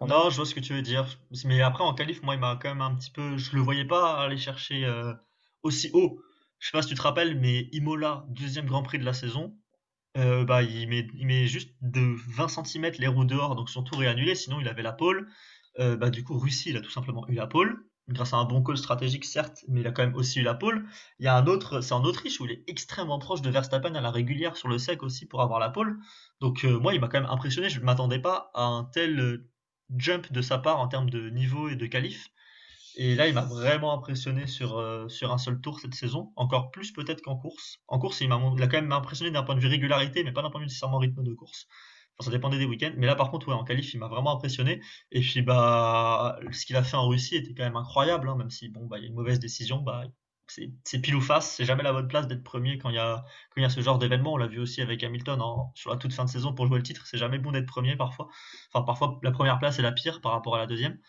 Non, 0.02 0.30
je 0.30 0.36
vois 0.36 0.46
ce 0.46 0.54
que 0.54 0.60
tu 0.60 0.74
veux 0.74 0.82
dire. 0.82 1.06
Mais 1.46 1.62
après, 1.62 1.84
en 1.84 1.94
qualif, 1.94 2.22
moi, 2.22 2.36
il 2.36 2.40
m'a 2.40 2.58
quand 2.62 2.70
même 2.70 2.82
un 2.82 2.96
petit 2.96 3.12
peu. 3.12 3.38
Je 3.38 3.56
le 3.56 3.62
voyais 3.62 3.86
pas 3.86 4.20
aller 4.22 4.38
chercher 4.38 4.86
euh, 4.86 5.14
aussi 5.64 5.90
haut. 5.94 6.22
Je 6.60 6.68
sais 6.68 6.72
pas 6.74 6.82
si 6.82 6.90
tu 6.90 6.96
te 6.96 7.02
rappelles, 7.02 7.40
mais 7.40 7.70
Imola, 7.72 8.26
deuxième 8.30 8.66
Grand 8.66 8.84
Prix 8.84 9.00
de 9.00 9.06
la 9.06 9.14
saison, 9.14 9.58
euh, 10.18 10.44
bah, 10.46 10.64
il 10.64 10.88
met, 10.90 11.08
il 11.16 11.26
met 11.28 11.48
juste 11.48 11.72
de 11.82 12.16
20 12.30 12.48
cm 12.48 12.92
les 13.00 13.08
roues 13.08 13.26
dehors, 13.26 13.56
donc 13.56 13.70
son 13.70 13.84
tour 13.84 14.04
est 14.04 14.08
annulé. 14.08 14.36
Sinon, 14.36 14.60
il 14.60 14.68
avait 14.68 14.84
la 14.84 14.92
pole. 14.92 15.30
Euh, 15.80 15.96
bah, 15.96 16.10
du 16.10 16.24
coup, 16.24 16.38
Russie, 16.38 16.72
il 16.72 16.78
a 16.78 16.82
tout 16.82 16.92
simplement 16.92 17.26
eu 17.30 17.34
la 17.34 17.48
pole. 17.48 17.86
Grâce 18.10 18.34
à 18.34 18.38
un 18.38 18.46
bon 18.46 18.62
call 18.64 18.78
stratégique, 18.78 19.26
certes, 19.26 19.64
mais 19.68 19.80
il 19.82 19.88
a 19.88 19.92
quand 19.92 20.04
même 20.04 20.16
aussi 20.16 20.40
eu 20.40 20.44
la 20.44 20.54
pole. 20.54 20.86
Il 21.20 21.26
y 21.26 21.28
a 21.28 21.36
un 21.38 21.48
autre, 21.48 21.82
c'est 21.82 21.94
en 21.94 22.04
Autriche 22.04 22.40
où 22.40 22.46
il 22.46 22.52
est 22.52 22.64
extrêmement 22.68 23.18
proche 23.18 23.42
de 23.42 23.50
Verstappen 23.50 23.96
à 23.96 24.02
la 24.02 24.12
régulière 24.12 24.58
sur 24.58 24.68
le 24.68 24.78
sec 24.78 25.04
aussi 25.04 25.26
pour 25.26 25.42
avoir 25.42 25.60
la 25.60 25.70
pole. 25.70 25.98
Donc, 26.42 26.64
moi, 26.66 26.94
il 26.94 27.02
m'a 27.02 27.08
quand 27.08 27.20
même 27.20 27.30
impressionné. 27.30 27.70
Je 27.70 27.80
ne 27.80 27.86
m'attendais 27.86 28.20
pas 28.20 28.52
à 28.54 28.64
un 28.64 28.84
tel 28.84 29.46
jump 29.98 30.32
de 30.32 30.42
sa 30.42 30.58
part 30.58 30.80
en 30.80 30.88
termes 30.88 31.10
de 31.10 31.30
niveau 31.30 31.70
et 31.70 31.76
de 31.76 31.86
qualif. 31.86 32.28
Et 32.98 33.16
là, 33.16 33.28
il 33.28 33.34
m'a 33.34 33.42
vraiment 33.42 33.94
impressionné 33.94 34.48
sur, 34.48 34.78
euh, 34.78 35.10
sur 35.10 35.32
un 35.32 35.38
seul 35.38 35.60
tour 35.60 35.80
cette 35.80 35.94
saison, 35.94 36.32
encore 36.38 36.72
plus 36.72 36.92
peut-être 36.94 37.22
qu'en 37.22 37.36
course. 37.36 37.80
En 37.88 38.00
course, 38.00 38.22
il, 38.22 38.30
m'a, 38.30 38.38
quand 38.38 38.72
même 38.72 38.92
impressionné 38.92 39.32
d'un 39.32 39.44
point 39.44 39.56
de 39.56 39.60
vue 39.60 39.68
régularité, 39.68 40.24
mais 40.24 40.32
pas 40.32 40.42
d'un 40.42 40.50
point 40.50 40.62
de 40.62 40.66
vue 40.66 40.70
nécessairement 40.70 41.00
rythme 41.00 41.24
de 41.24 41.34
course. 41.34 41.68
Enfin, 42.18 42.30
ça 42.30 42.32
dépendait 42.32 42.58
des 42.58 42.66
week-ends. 42.66 42.94
Mais 42.96 43.08
là, 43.08 43.16
par 43.16 43.32
contre, 43.32 43.50
ouais, 43.50 43.54
en 43.54 43.66
qualif, 43.66 43.94
il 43.94 44.00
m'a 44.00 44.08
vraiment 44.08 44.34
impressionné. 44.34 44.82
Et 45.12 45.20
puis, 45.20 45.42
bah, 45.42 46.40
ce 46.52 46.66
qu'il 46.66 46.78
a 46.78 46.84
fait 46.84 46.96
en 46.96 47.08
Russie 47.10 47.36
était 47.36 47.54
quand 47.54 47.64
même 47.64 47.76
incroyable, 47.76 48.30
hein, 48.30 48.36
même 48.38 48.50
si, 48.50 48.70
bon, 48.70 48.86
bah, 48.86 48.98
il 48.98 49.02
y 49.02 49.06
a 49.06 49.10
une 49.10 49.16
mauvaise 49.16 49.40
décision, 49.40 49.82
bah, 49.82 50.06
c'est 50.48 51.00
pile 51.00 51.16
ou 51.16 51.22
face, 51.22 51.56
c'est 51.56 51.66
jamais 51.66 51.84
la 51.84 51.92
bonne 51.94 52.08
place 52.08 52.28
d'être 52.28 52.44
premier 52.44 52.78
quand 52.78 52.90
il 52.90 52.96
y 52.96 53.00
a, 53.00 53.26
ce 53.70 53.82
genre 53.82 53.98
d'événement. 53.98 54.34
On 54.34 54.38
l'a 54.38 54.48
vu 54.48 54.60
aussi 54.60 54.82
avec 54.82 55.04
Hamilton 55.04 55.42
sur 55.74 55.92
la 55.92 55.98
toute 55.98 56.14
fin 56.14 56.26
de 56.26 56.30
saison 56.30 56.54
pour 56.54 56.68
jouer 56.68 56.78
le 56.78 56.84
titre. 56.84 57.06
C'est 57.08 57.18
jamais 57.18 57.40
bon 57.40 57.52
d'être 57.52 57.66
premier 57.66 57.96
parfois. 57.96 58.30
Enfin, 58.72 58.86
parfois 58.86 59.20
la 59.24 59.32
première 59.32 59.60
place 59.60 59.80
est 59.80 59.82
la 59.82 59.92
pire 59.92 60.22
par 60.22 60.32
rapport 60.32 60.56
à 60.56 60.60
la 60.60 60.68
deuxième. 60.68 61.00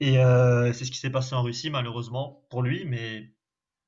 Et 0.00 0.18
euh, 0.18 0.72
c'est 0.72 0.84
ce 0.84 0.90
qui 0.90 0.98
s'est 0.98 1.10
passé 1.10 1.34
en 1.34 1.42
Russie, 1.42 1.70
malheureusement 1.70 2.42
pour 2.48 2.62
lui, 2.62 2.84
mais 2.86 3.32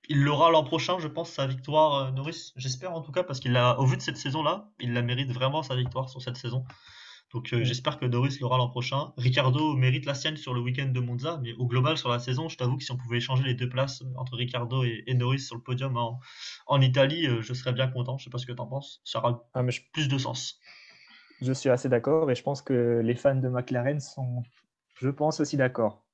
il 0.09 0.23
l'aura 0.23 0.51
l'an 0.51 0.65
prochain, 0.65 0.99
je 0.99 1.09
pense, 1.09 1.31
sa 1.31 1.47
victoire, 1.47 1.95
euh, 1.95 2.11
Norris. 2.11 2.53
J'espère 2.57 2.93
en 2.93 3.01
tout 3.01 3.13
cas, 3.13 3.23
parce 3.23 3.41
qu'il 3.41 3.57
a, 3.57 3.79
au 3.79 3.87
vu 3.87 3.97
de 3.97 4.03
cette 4.03 4.17
saison-là, 4.19 4.71
il 4.81 4.93
la 4.93 5.03
mérite 5.03 5.33
vraiment 5.33 5.63
sa 5.63 5.75
victoire 5.75 6.11
sur 6.11 6.21
cette 6.21 6.37
saison. 6.37 6.65
Donc 7.33 7.51
euh, 7.53 7.65
j'espère 7.65 7.99
que 7.99 8.05
Doris 8.05 8.41
l'aura 8.41 8.59
l'an 8.59 8.69
prochain. 8.69 9.13
Ricardo 9.17 9.75
mérite 9.75 10.05
la 10.05 10.15
sienne 10.15 10.37
sur 10.37 10.53
le 10.53 10.61
week-end 10.61 10.89
de 10.89 11.01
Monza, 11.01 11.41
mais 11.43 11.55
au 11.55 11.67
global 11.67 11.97
sur 11.97 12.11
la 12.11 12.19
saison, 12.19 12.49
je 12.49 12.59
t'avoue 12.59 12.77
que 12.77 12.85
si 12.85 12.93
on 12.93 12.97
pouvait 12.97 13.17
échanger 13.17 13.45
les 13.45 13.55
deux 13.55 13.69
places 13.69 14.03
euh, 14.03 14.13
entre 14.17 14.37
Ricardo 14.37 14.85
et, 14.85 15.15
Norris 15.15 15.41
sur 15.41 15.57
le 15.57 15.63
podium 15.63 15.97
en, 15.97 16.81
Italie, 16.81 17.27
euh, 17.27 17.41
je 17.41 17.55
serais 17.55 17.73
bien 17.73 17.89
content. 17.89 18.19
Je 18.19 18.25
sais 18.25 18.31
pas 18.31 18.39
ce 18.39 18.47
que 18.47 18.53
tu 18.53 18.61
en 18.61 18.67
penses. 18.67 19.01
Ça 19.05 19.21
aura 19.21 19.49
ah, 19.55 19.63
plus 19.93 20.09
de 20.09 20.19
sens. 20.19 20.59
Je 21.41 21.53
suis 21.53 21.71
assez 21.71 21.89
d'accord 21.89 22.31
et 22.31 22.35
je 22.35 22.43
pense 22.43 22.61
que 22.61 23.01
les 23.03 23.15
fans 23.15 23.35
de 23.35 23.49
McLaren 23.49 23.99
sont, 23.99 24.43
je 25.01 25.09
pense, 25.09 25.41
aussi 25.41 25.57
d'accord. 25.57 26.05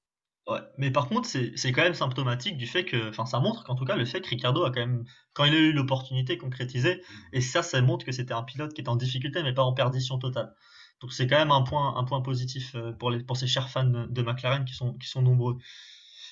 Ouais, 0.46 0.60
mais 0.78 0.90
par 0.90 1.08
contre, 1.08 1.28
c'est 1.28 1.72
quand 1.72 1.82
même 1.82 1.94
symptomatique 1.94 2.56
du 2.56 2.66
fait 2.66 2.84
que, 2.84 3.10
enfin, 3.10 3.26
ça 3.26 3.38
montre 3.38 3.64
qu'en 3.64 3.74
tout 3.74 3.84
cas, 3.84 3.96
le 3.96 4.06
fait 4.06 4.22
que 4.22 4.28
Ricardo 4.28 4.64
a 4.64 4.70
quand 4.70 4.80
même, 4.80 5.04
quand 5.34 5.44
il 5.44 5.52
a 5.52 5.58
eu 5.58 5.72
l'opportunité 5.72 6.38
concrétisée, 6.38 7.02
et 7.34 7.42
ça, 7.42 7.62
ça 7.62 7.82
montre 7.82 8.06
que 8.06 8.12
c'était 8.12 8.32
un 8.32 8.42
pilote 8.42 8.72
qui 8.72 8.80
était 8.80 8.88
en 8.88 8.96
difficulté, 8.96 9.42
mais 9.42 9.52
pas 9.52 9.64
en 9.64 9.74
perdition 9.74 10.18
totale. 10.18 10.54
Donc 11.00 11.12
c'est 11.12 11.26
quand 11.26 11.38
même 11.38 11.52
un 11.52 11.62
point, 11.62 11.96
un 11.96 12.04
point 12.04 12.20
positif 12.20 12.74
euh, 12.74 12.92
pour, 12.92 13.10
les, 13.10 13.22
pour 13.22 13.36
ces 13.36 13.46
chers 13.46 13.68
fans 13.68 13.84
de 13.84 14.22
McLaren 14.22 14.64
qui 14.64 14.74
sont, 14.74 14.94
qui 14.94 15.08
sont 15.08 15.22
nombreux. 15.22 15.56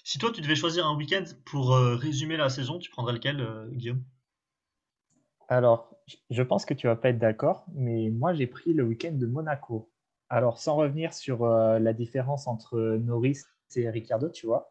Si 0.04 0.18
toi 0.18 0.30
tu 0.32 0.40
devais 0.40 0.56
choisir 0.56 0.86
un 0.86 0.96
week-end 0.96 1.24
pour 1.44 1.74
euh, 1.74 1.94
résumer 1.94 2.36
la 2.36 2.48
saison, 2.48 2.78
tu 2.78 2.90
prendrais 2.90 3.12
lequel, 3.12 3.40
euh, 3.40 3.68
Guillaume? 3.70 4.02
Alors, 5.48 5.94
je 6.30 6.42
pense 6.42 6.64
que 6.64 6.74
tu 6.74 6.88
vas 6.88 6.96
pas 6.96 7.10
être 7.10 7.18
d'accord, 7.18 7.66
mais 7.72 8.10
moi 8.10 8.34
j'ai 8.34 8.48
pris 8.48 8.72
le 8.72 8.82
week-end 8.82 9.12
de 9.12 9.26
Monaco. 9.26 9.92
Alors, 10.28 10.58
sans 10.58 10.74
revenir 10.74 11.14
sur 11.14 11.46
la 11.46 11.92
différence 11.92 12.48
entre 12.48 12.96
Norris 12.96 13.38
et 13.76 13.88
Ricciardo, 13.88 14.28
tu 14.28 14.46
vois, 14.46 14.68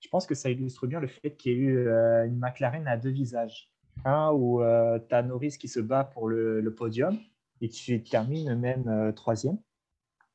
je 0.00 0.08
pense 0.08 0.26
que 0.26 0.34
ça 0.34 0.50
illustre 0.50 0.86
bien 0.86 1.00
le 1.00 1.06
fait 1.06 1.34
qu'il 1.34 1.52
y 1.52 1.54
ait 1.54 1.58
eu 1.58 1.88
une 2.26 2.38
McLaren 2.38 2.86
à 2.86 2.98
deux 2.98 3.08
visages. 3.08 3.70
Un 4.04 4.32
où 4.32 4.60
tu 4.60 5.14
as 5.14 5.22
Norris 5.22 5.56
qui 5.58 5.68
se 5.68 5.80
bat 5.80 6.04
pour 6.04 6.28
le 6.28 6.74
podium 6.74 7.18
et 7.60 7.68
qui 7.68 8.02
termine 8.02 8.54
même 8.54 8.88
euh, 8.88 9.12
troisième. 9.12 9.58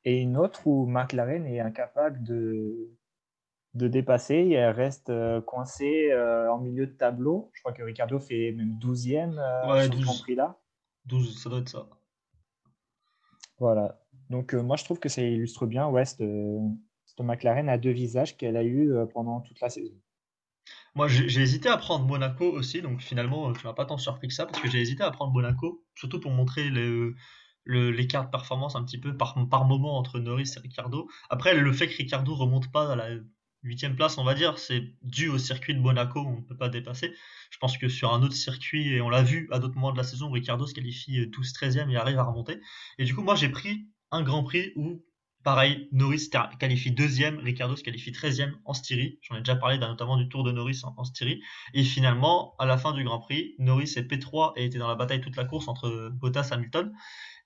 Et 0.04 0.20
une 0.20 0.36
autre 0.36 0.66
où 0.66 0.86
McLaren 0.86 1.46
est 1.46 1.60
incapable 1.60 2.22
de, 2.22 2.90
de 3.74 3.88
dépasser. 3.88 4.34
Et 4.34 4.52
elle 4.52 4.74
reste 4.74 5.10
euh, 5.10 5.40
coincée 5.40 6.10
euh, 6.12 6.52
en 6.52 6.58
milieu 6.58 6.86
de 6.86 6.92
tableau. 6.92 7.50
Je 7.54 7.60
crois 7.60 7.72
que 7.72 7.82
Ricardo 7.82 8.18
fait 8.20 8.52
même 8.52 8.78
12e 8.80 9.70
ouais, 9.70 9.84
sur 9.84 9.94
12. 9.94 10.22
prix 10.22 10.34
là. 10.34 10.58
12, 11.06 11.42
ça 11.42 11.50
doit 11.50 11.60
être 11.60 11.68
ça. 11.68 11.88
Voilà. 13.58 14.00
Donc 14.30 14.54
moi 14.54 14.76
je 14.76 14.84
trouve 14.84 14.98
que 14.98 15.08
ça 15.08 15.22
illustre 15.22 15.66
bien 15.66 15.86
West 15.88 16.22
cette 17.04 17.20
McLaren 17.20 17.68
à 17.68 17.78
deux 17.78 17.90
visages 17.90 18.36
qu'elle 18.36 18.56
a 18.56 18.64
eu 18.64 18.92
pendant 19.12 19.40
toute 19.40 19.60
la 19.60 19.68
saison. 19.68 19.94
Moi, 20.96 21.08
j'ai 21.08 21.40
hésité 21.40 21.68
à 21.68 21.76
prendre 21.76 22.06
Monaco 22.06 22.44
aussi, 22.44 22.80
donc 22.80 23.00
finalement, 23.00 23.52
tu 23.52 23.66
m'as 23.66 23.72
pas 23.72 23.84
tant 23.84 23.98
surpris 23.98 24.28
que 24.28 24.34
ça, 24.34 24.46
parce 24.46 24.60
que 24.60 24.70
j'ai 24.70 24.80
hésité 24.80 25.02
à 25.02 25.10
prendre 25.10 25.32
Monaco, 25.32 25.84
surtout 25.96 26.20
pour 26.20 26.30
montrer 26.30 26.70
l'écart 27.66 28.26
de 28.26 28.30
performance 28.30 28.76
un 28.76 28.84
petit 28.84 28.98
peu 28.98 29.16
par, 29.16 29.36
par 29.48 29.64
moment 29.64 29.98
entre 29.98 30.20
Norris 30.20 30.52
et 30.56 30.60
Ricardo. 30.60 31.08
Après, 31.30 31.54
le 31.54 31.72
fait 31.72 31.88
que 31.88 31.96
Ricardo 31.96 32.34
remonte 32.34 32.70
pas 32.70 32.92
à 32.92 32.96
la 32.96 33.08
huitième 33.64 33.96
place, 33.96 34.18
on 34.18 34.24
va 34.24 34.34
dire, 34.34 34.58
c'est 34.58 34.94
dû 35.02 35.28
au 35.28 35.38
circuit 35.38 35.74
de 35.74 35.80
Monaco, 35.80 36.20
on 36.20 36.36
ne 36.36 36.42
peut 36.42 36.56
pas 36.56 36.68
dépasser. 36.68 37.12
Je 37.50 37.58
pense 37.58 37.76
que 37.76 37.88
sur 37.88 38.14
un 38.14 38.22
autre 38.22 38.36
circuit, 38.36 38.92
et 38.92 39.00
on 39.00 39.08
l'a 39.08 39.22
vu 39.22 39.48
à 39.50 39.58
d'autres 39.58 39.74
moments 39.74 39.92
de 39.92 39.96
la 39.96 40.04
saison, 40.04 40.30
Ricardo 40.30 40.64
se 40.66 40.74
qualifie 40.74 41.26
12-13e 41.26 41.90
et 41.90 41.96
arrive 41.96 42.18
à 42.18 42.24
remonter. 42.24 42.60
Et 42.98 43.04
du 43.04 43.14
coup, 43.16 43.22
moi, 43.22 43.34
j'ai 43.34 43.48
pris 43.48 43.88
un 44.12 44.22
Grand 44.22 44.44
Prix 44.44 44.72
où 44.76 45.02
Pareil, 45.44 45.90
Norris 45.92 46.30
qualifie 46.58 46.90
deuxième, 46.90 47.38
Ricardo 47.38 47.76
se 47.76 47.82
qualifie 47.82 48.12
treizième 48.12 48.56
en 48.64 48.72
Styrie. 48.72 49.18
J'en 49.20 49.36
ai 49.36 49.40
déjà 49.40 49.56
parlé 49.56 49.76
notamment 49.76 50.16
du 50.16 50.26
tour 50.26 50.42
de 50.42 50.50
Norris 50.50 50.80
en, 50.84 51.04
Styrie. 51.04 51.42
Et 51.74 51.84
finalement, 51.84 52.54
à 52.58 52.64
la 52.64 52.78
fin 52.78 52.92
du 52.92 53.04
Grand 53.04 53.20
Prix, 53.20 53.54
Norris 53.58 53.92
est 53.96 54.10
P3 54.10 54.54
et 54.56 54.64
était 54.64 54.78
dans 54.78 54.88
la 54.88 54.94
bataille 54.94 55.20
toute 55.20 55.36
la 55.36 55.44
course 55.44 55.68
entre 55.68 56.08
Bottas 56.14 56.48
et 56.50 56.54
Hamilton. 56.54 56.94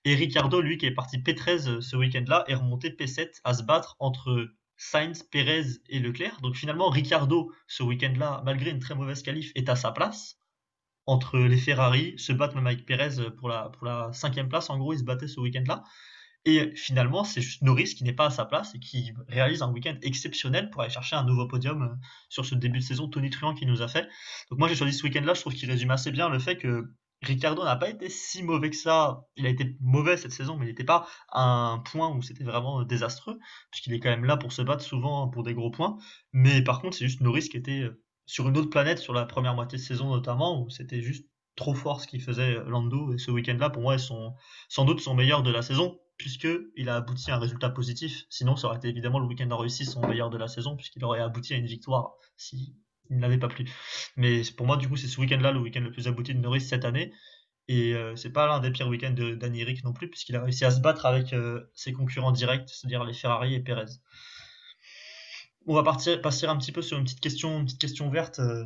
Et 0.04 0.14
Ricardo, 0.14 0.60
lui, 0.60 0.78
qui 0.78 0.86
est 0.86 0.92
parti 0.92 1.18
P13 1.18 1.80
ce 1.80 1.96
week-end-là, 1.96 2.44
est 2.46 2.54
remonté 2.54 2.90
P7 2.90 3.40
à 3.42 3.52
se 3.52 3.64
battre 3.64 3.96
entre 3.98 4.48
Sainz, 4.76 5.24
Perez 5.24 5.66
et 5.88 5.98
Leclerc. 5.98 6.40
Donc 6.40 6.54
finalement, 6.54 6.90
Ricardo, 6.90 7.52
ce 7.66 7.82
week-end-là, 7.82 8.42
malgré 8.44 8.70
une 8.70 8.78
très 8.78 8.94
mauvaise 8.94 9.24
qualif, 9.24 9.50
est 9.56 9.68
à 9.68 9.74
sa 9.74 9.90
place. 9.90 10.38
Entre 11.06 11.36
les 11.36 11.58
Ferrari, 11.58 12.16
se 12.16 12.32
battent 12.32 12.54
même 12.54 12.68
avec 12.68 12.86
Perez 12.86 13.28
pour 13.38 13.48
la, 13.48 13.70
pour 13.70 13.86
la 13.86 14.12
cinquième 14.12 14.48
place. 14.48 14.70
En 14.70 14.78
gros, 14.78 14.92
ils 14.92 15.00
se 15.00 15.04
battaient 15.04 15.26
ce 15.26 15.40
week-end-là. 15.40 15.82
Et 16.44 16.74
finalement, 16.76 17.24
c'est 17.24 17.40
juste 17.40 17.62
Norris 17.62 17.94
qui 17.96 18.04
n'est 18.04 18.12
pas 18.12 18.26
à 18.26 18.30
sa 18.30 18.44
place 18.44 18.74
et 18.74 18.78
qui 18.78 19.12
réalise 19.28 19.62
un 19.62 19.70
week-end 19.70 19.96
exceptionnel 20.02 20.70
pour 20.70 20.82
aller 20.82 20.90
chercher 20.90 21.16
un 21.16 21.24
nouveau 21.24 21.46
podium 21.46 21.82
euh, 21.82 21.94
sur 22.28 22.46
ce 22.46 22.54
début 22.54 22.78
de 22.78 22.84
saison 22.84 23.08
Tony 23.08 23.30
Truant 23.30 23.54
qui 23.54 23.66
nous 23.66 23.82
a 23.82 23.88
fait. 23.88 24.08
Donc 24.50 24.58
moi 24.58 24.68
j'ai 24.68 24.76
choisi 24.76 24.96
ce 24.96 25.02
week-end-là, 25.04 25.34
je 25.34 25.40
trouve 25.40 25.54
qu'il 25.54 25.70
résume 25.70 25.90
assez 25.90 26.10
bien 26.10 26.28
le 26.28 26.38
fait 26.38 26.56
que 26.56 26.94
Ricardo 27.22 27.64
n'a 27.64 27.76
pas 27.76 27.90
été 27.90 28.08
si 28.08 28.42
mauvais 28.42 28.70
que 28.70 28.76
ça. 28.76 29.24
Il 29.36 29.46
a 29.46 29.48
été 29.48 29.76
mauvais 29.80 30.16
cette 30.16 30.32
saison, 30.32 30.56
mais 30.56 30.66
il 30.66 30.68
n'était 30.68 30.84
pas 30.84 31.06
à 31.30 31.42
un 31.42 31.78
point 31.80 32.08
où 32.14 32.22
c'était 32.22 32.44
vraiment 32.44 32.82
désastreux, 32.84 33.38
puisqu'il 33.70 33.92
est 33.92 34.00
quand 34.00 34.10
même 34.10 34.24
là 34.24 34.36
pour 34.36 34.52
se 34.52 34.62
battre 34.62 34.84
souvent 34.84 35.28
pour 35.28 35.42
des 35.42 35.54
gros 35.54 35.70
points. 35.70 35.98
Mais 36.32 36.62
par 36.62 36.80
contre, 36.80 36.96
c'est 36.96 37.06
juste 37.08 37.20
Norris 37.20 37.48
qui 37.48 37.56
était 37.56 37.82
euh, 37.82 38.00
sur 38.26 38.48
une 38.48 38.56
autre 38.56 38.70
planète 38.70 38.98
sur 38.98 39.14
la 39.14 39.24
première 39.26 39.54
moitié 39.54 39.78
de 39.78 39.82
saison 39.82 40.10
notamment, 40.14 40.62
où 40.62 40.70
c'était 40.70 41.02
juste 41.02 41.26
trop 41.56 41.74
fort 41.74 42.00
ce 42.00 42.06
qu'il 42.06 42.22
faisait 42.22 42.54
Lando. 42.66 43.12
Et 43.12 43.18
ce 43.18 43.32
week-end-là, 43.32 43.70
pour 43.70 43.82
moi, 43.82 43.94
ils 43.94 44.00
sont 44.00 44.34
sans 44.68 44.84
doute 44.84 45.00
son 45.00 45.14
meilleur 45.14 45.42
de 45.42 45.50
la 45.50 45.62
saison 45.62 45.98
puisqu'il 46.18 46.88
a 46.88 46.96
abouti 46.96 47.30
à 47.30 47.36
un 47.36 47.38
résultat 47.38 47.70
positif. 47.70 48.24
Sinon, 48.28 48.56
ça 48.56 48.66
aurait 48.66 48.76
été 48.76 48.88
évidemment 48.88 49.20
le 49.20 49.26
week-end 49.26 49.50
en 49.50 49.56
Russie 49.56 49.86
son 49.86 50.06
meilleur 50.06 50.30
de 50.30 50.36
la 50.36 50.48
saison, 50.48 50.76
puisqu'il 50.76 51.04
aurait 51.04 51.20
abouti 51.20 51.54
à 51.54 51.56
une 51.56 51.66
victoire 51.66 52.14
s'il 52.36 52.74
n'avait 53.08 53.38
pas 53.38 53.48
plu. 53.48 53.64
Mais 54.16 54.42
pour 54.56 54.66
moi, 54.66 54.76
du 54.76 54.88
coup, 54.88 54.96
c'est 54.96 55.06
ce 55.06 55.20
week-end-là 55.20 55.52
le 55.52 55.60
week-end 55.60 55.80
le 55.80 55.92
plus 55.92 56.08
abouti 56.08 56.34
de 56.34 56.40
Norris 56.40 56.60
cette 56.60 56.84
année. 56.84 57.12
Et 57.68 57.94
euh, 57.94 58.16
c'est 58.16 58.32
pas 58.32 58.46
l'un 58.46 58.60
des 58.60 58.70
pires 58.70 58.88
week-ends 58.88 59.12
de 59.12 59.34
Danny 59.34 59.62
Rick 59.62 59.84
non 59.84 59.92
plus, 59.92 60.08
puisqu'il 60.10 60.34
a 60.36 60.42
réussi 60.42 60.64
à 60.64 60.70
se 60.70 60.80
battre 60.80 61.06
avec 61.06 61.32
euh, 61.32 61.70
ses 61.74 61.92
concurrents 61.92 62.32
directs, 62.32 62.68
c'est-à-dire 62.68 63.04
les 63.04 63.12
Ferrari 63.12 63.54
et 63.54 63.60
Perez. 63.60 63.92
On 65.66 65.74
va 65.74 65.82
partir, 65.82 66.20
passer 66.20 66.46
un 66.46 66.56
petit 66.56 66.72
peu 66.72 66.82
sur 66.82 66.98
une 66.98 67.04
petite 67.04 67.20
question, 67.20 67.60
une 67.60 68.10
verte. 68.10 68.38
Euh, 68.38 68.64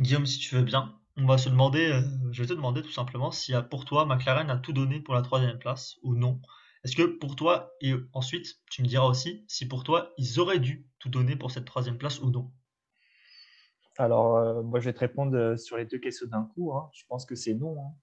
Guillaume, 0.00 0.26
si 0.26 0.38
tu 0.38 0.54
veux 0.54 0.62
bien 0.62 0.98
on 1.16 1.26
va 1.26 1.38
se 1.38 1.48
demander, 1.48 1.92
euh, 1.92 2.00
je 2.30 2.42
vais 2.42 2.48
te 2.48 2.52
demander 2.52 2.82
tout 2.82 2.90
simplement 2.90 3.30
si 3.30 3.54
pour 3.70 3.84
toi 3.84 4.04
McLaren 4.04 4.50
a 4.50 4.58
tout 4.58 4.72
donné 4.72 5.00
pour 5.00 5.14
la 5.14 5.22
troisième 5.22 5.58
place 5.58 5.96
ou 6.02 6.14
non. 6.14 6.40
Est-ce 6.84 6.94
que 6.94 7.02
pour 7.02 7.36
toi, 7.36 7.72
et 7.80 7.94
ensuite 8.12 8.60
tu 8.70 8.82
me 8.82 8.86
diras 8.86 9.06
aussi 9.06 9.44
si 9.48 9.66
pour 9.66 9.82
toi 9.82 10.12
ils 10.18 10.38
auraient 10.40 10.58
dû 10.58 10.86
tout 10.98 11.08
donner 11.08 11.34
pour 11.34 11.50
cette 11.50 11.64
troisième 11.64 11.96
place 11.96 12.20
ou 12.20 12.30
non 12.30 12.52
Alors, 13.96 14.36
euh, 14.36 14.62
moi 14.62 14.78
je 14.80 14.84
vais 14.86 14.92
te 14.92 15.00
répondre 15.00 15.36
euh, 15.36 15.56
sur 15.56 15.78
les 15.78 15.86
deux 15.86 15.98
questions 15.98 16.26
d'un 16.28 16.44
coup. 16.54 16.74
Hein. 16.74 16.90
Je 16.92 17.04
pense 17.08 17.24
que 17.24 17.34
c'est 17.34 17.54
non. 17.54 17.80
Hein. 17.80 17.94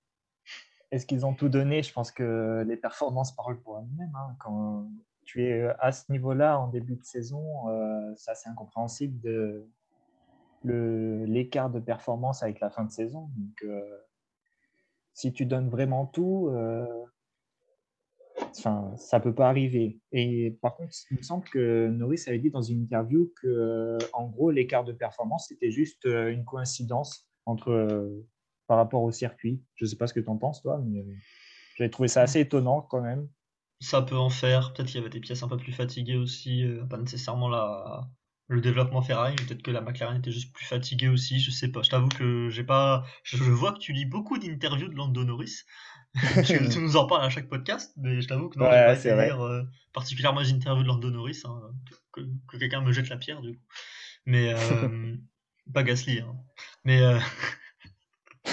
Est-ce 0.91 1.05
qu'ils 1.05 1.25
ont 1.25 1.33
tout 1.33 1.49
donné? 1.49 1.83
Je 1.83 1.93
pense 1.93 2.11
que 2.11 2.63
les 2.67 2.77
performances 2.77 3.35
parlent 3.35 3.61
pour 3.61 3.79
elles-mêmes. 3.79 4.15
Hein. 4.15 4.35
Quand 4.39 4.89
tu 5.23 5.43
es 5.43 5.67
à 5.79 5.91
ce 5.91 6.11
niveau-là 6.11 6.59
en 6.59 6.67
début 6.67 6.95
de 6.95 7.03
saison, 7.03 7.65
ça 8.17 8.35
c'est 8.35 8.49
incompréhensible 8.49 9.19
de, 9.21 9.65
l'écart 10.63 11.69
de 11.69 11.79
performance 11.79 12.43
avec 12.43 12.59
la 12.59 12.69
fin 12.69 12.85
de 12.85 12.91
saison. 12.91 13.29
Donc, 13.35 13.63
euh, 13.63 13.81
si 15.13 15.31
tu 15.33 15.45
donnes 15.45 15.69
vraiment 15.69 16.05
tout, 16.05 16.49
euh, 16.49 16.85
enfin, 18.57 18.93
ça 18.97 19.19
peut 19.19 19.33
pas 19.33 19.49
arriver. 19.49 19.99
Et 20.11 20.57
par 20.61 20.75
contre, 20.75 20.93
il 21.11 21.17
me 21.17 21.23
semble 21.23 21.43
que 21.45 21.87
Norris 21.87 22.23
avait 22.27 22.39
dit 22.39 22.49
dans 22.49 22.61
une 22.61 22.81
interview 22.81 23.31
que, 23.41 23.47
euh, 23.47 23.97
en 24.13 24.27
gros, 24.27 24.51
l'écart 24.51 24.83
de 24.83 24.93
performance 24.93 25.47
c'était 25.49 25.71
juste 25.71 26.05
une 26.05 26.45
coïncidence 26.45 27.27
entre 27.45 28.23
par 28.67 28.77
rapport 28.77 29.03
au 29.03 29.11
circuit. 29.11 29.61
Je 29.75 29.85
sais 29.85 29.97
pas 29.97 30.07
ce 30.07 30.13
que 30.13 30.19
tu 30.19 30.29
en 30.29 30.37
penses, 30.37 30.61
toi, 30.61 30.81
mais 30.85 31.05
j'avais 31.75 31.89
trouvé 31.89 32.07
ça 32.07 32.21
assez 32.21 32.39
étonnant 32.39 32.81
quand 32.81 33.01
même. 33.01 33.27
Ça 33.81 34.01
peut 34.01 34.17
en 34.17 34.29
faire. 34.29 34.71
Peut-être 34.73 34.87
qu'il 34.87 34.95
y 34.95 34.99
avait 34.99 35.09
des 35.09 35.19
pièces 35.19 35.43
un 35.43 35.49
peu 35.49 35.57
plus 35.57 35.73
fatiguées 35.73 36.15
aussi, 36.15 36.65
pas 36.89 36.97
nécessairement 36.97 37.49
la, 37.49 38.07
le 38.53 38.61
développement 38.61 39.01
Ferrari, 39.01 39.35
peut-être 39.35 39.63
que 39.63 39.71
la 39.71 39.81
McLaren 39.81 40.17
était 40.17 40.31
juste 40.31 40.53
plus 40.53 40.65
fatiguée 40.65 41.09
aussi, 41.09 41.39
je 41.39 41.49
sais 41.51 41.69
pas. 41.69 41.81
Je 41.81 41.89
t'avoue 41.89 42.09
que 42.09 42.49
j'ai 42.49 42.63
pas. 42.63 43.03
Je, 43.23 43.37
vois 43.37 43.73
que 43.73 43.79
tu 43.79 43.93
lis 43.93 44.05
beaucoup 44.05 44.37
d'interviews 44.37 44.87
de 44.87 44.95
Lando 44.95 45.23
Norris. 45.23 45.63
tu, 46.45 46.69
tu, 46.69 46.79
nous 46.79 46.95
en 46.95 47.07
parles 47.07 47.25
à 47.25 47.29
chaque 47.29 47.49
podcast, 47.49 47.91
mais 47.97 48.21
je 48.21 48.27
t'avoue 48.27 48.49
que 48.49 48.59
non, 48.59 48.65
ouais, 48.65 48.95
j'ai 49.01 49.09
pas 49.09 49.25
lire 49.25 49.41
euh, 49.41 49.63
particulièrement 49.93 50.41
les 50.41 50.51
interviews 50.51 50.83
de 50.83 50.87
Lando 50.87 51.09
Norris, 51.09 51.41
hein, 51.45 51.59
que, 52.11 52.21
quelqu'un 52.59 52.81
me 52.81 52.91
jette 52.91 53.09
la 53.09 53.17
pierre 53.17 53.41
du 53.41 53.53
coup. 53.53 53.63
Mais 54.27 54.53
euh, 54.53 55.17
pas 55.73 55.81
Gasly, 55.81 56.19
hein. 56.19 56.35
Mais 56.85 57.01
euh, 57.01 57.19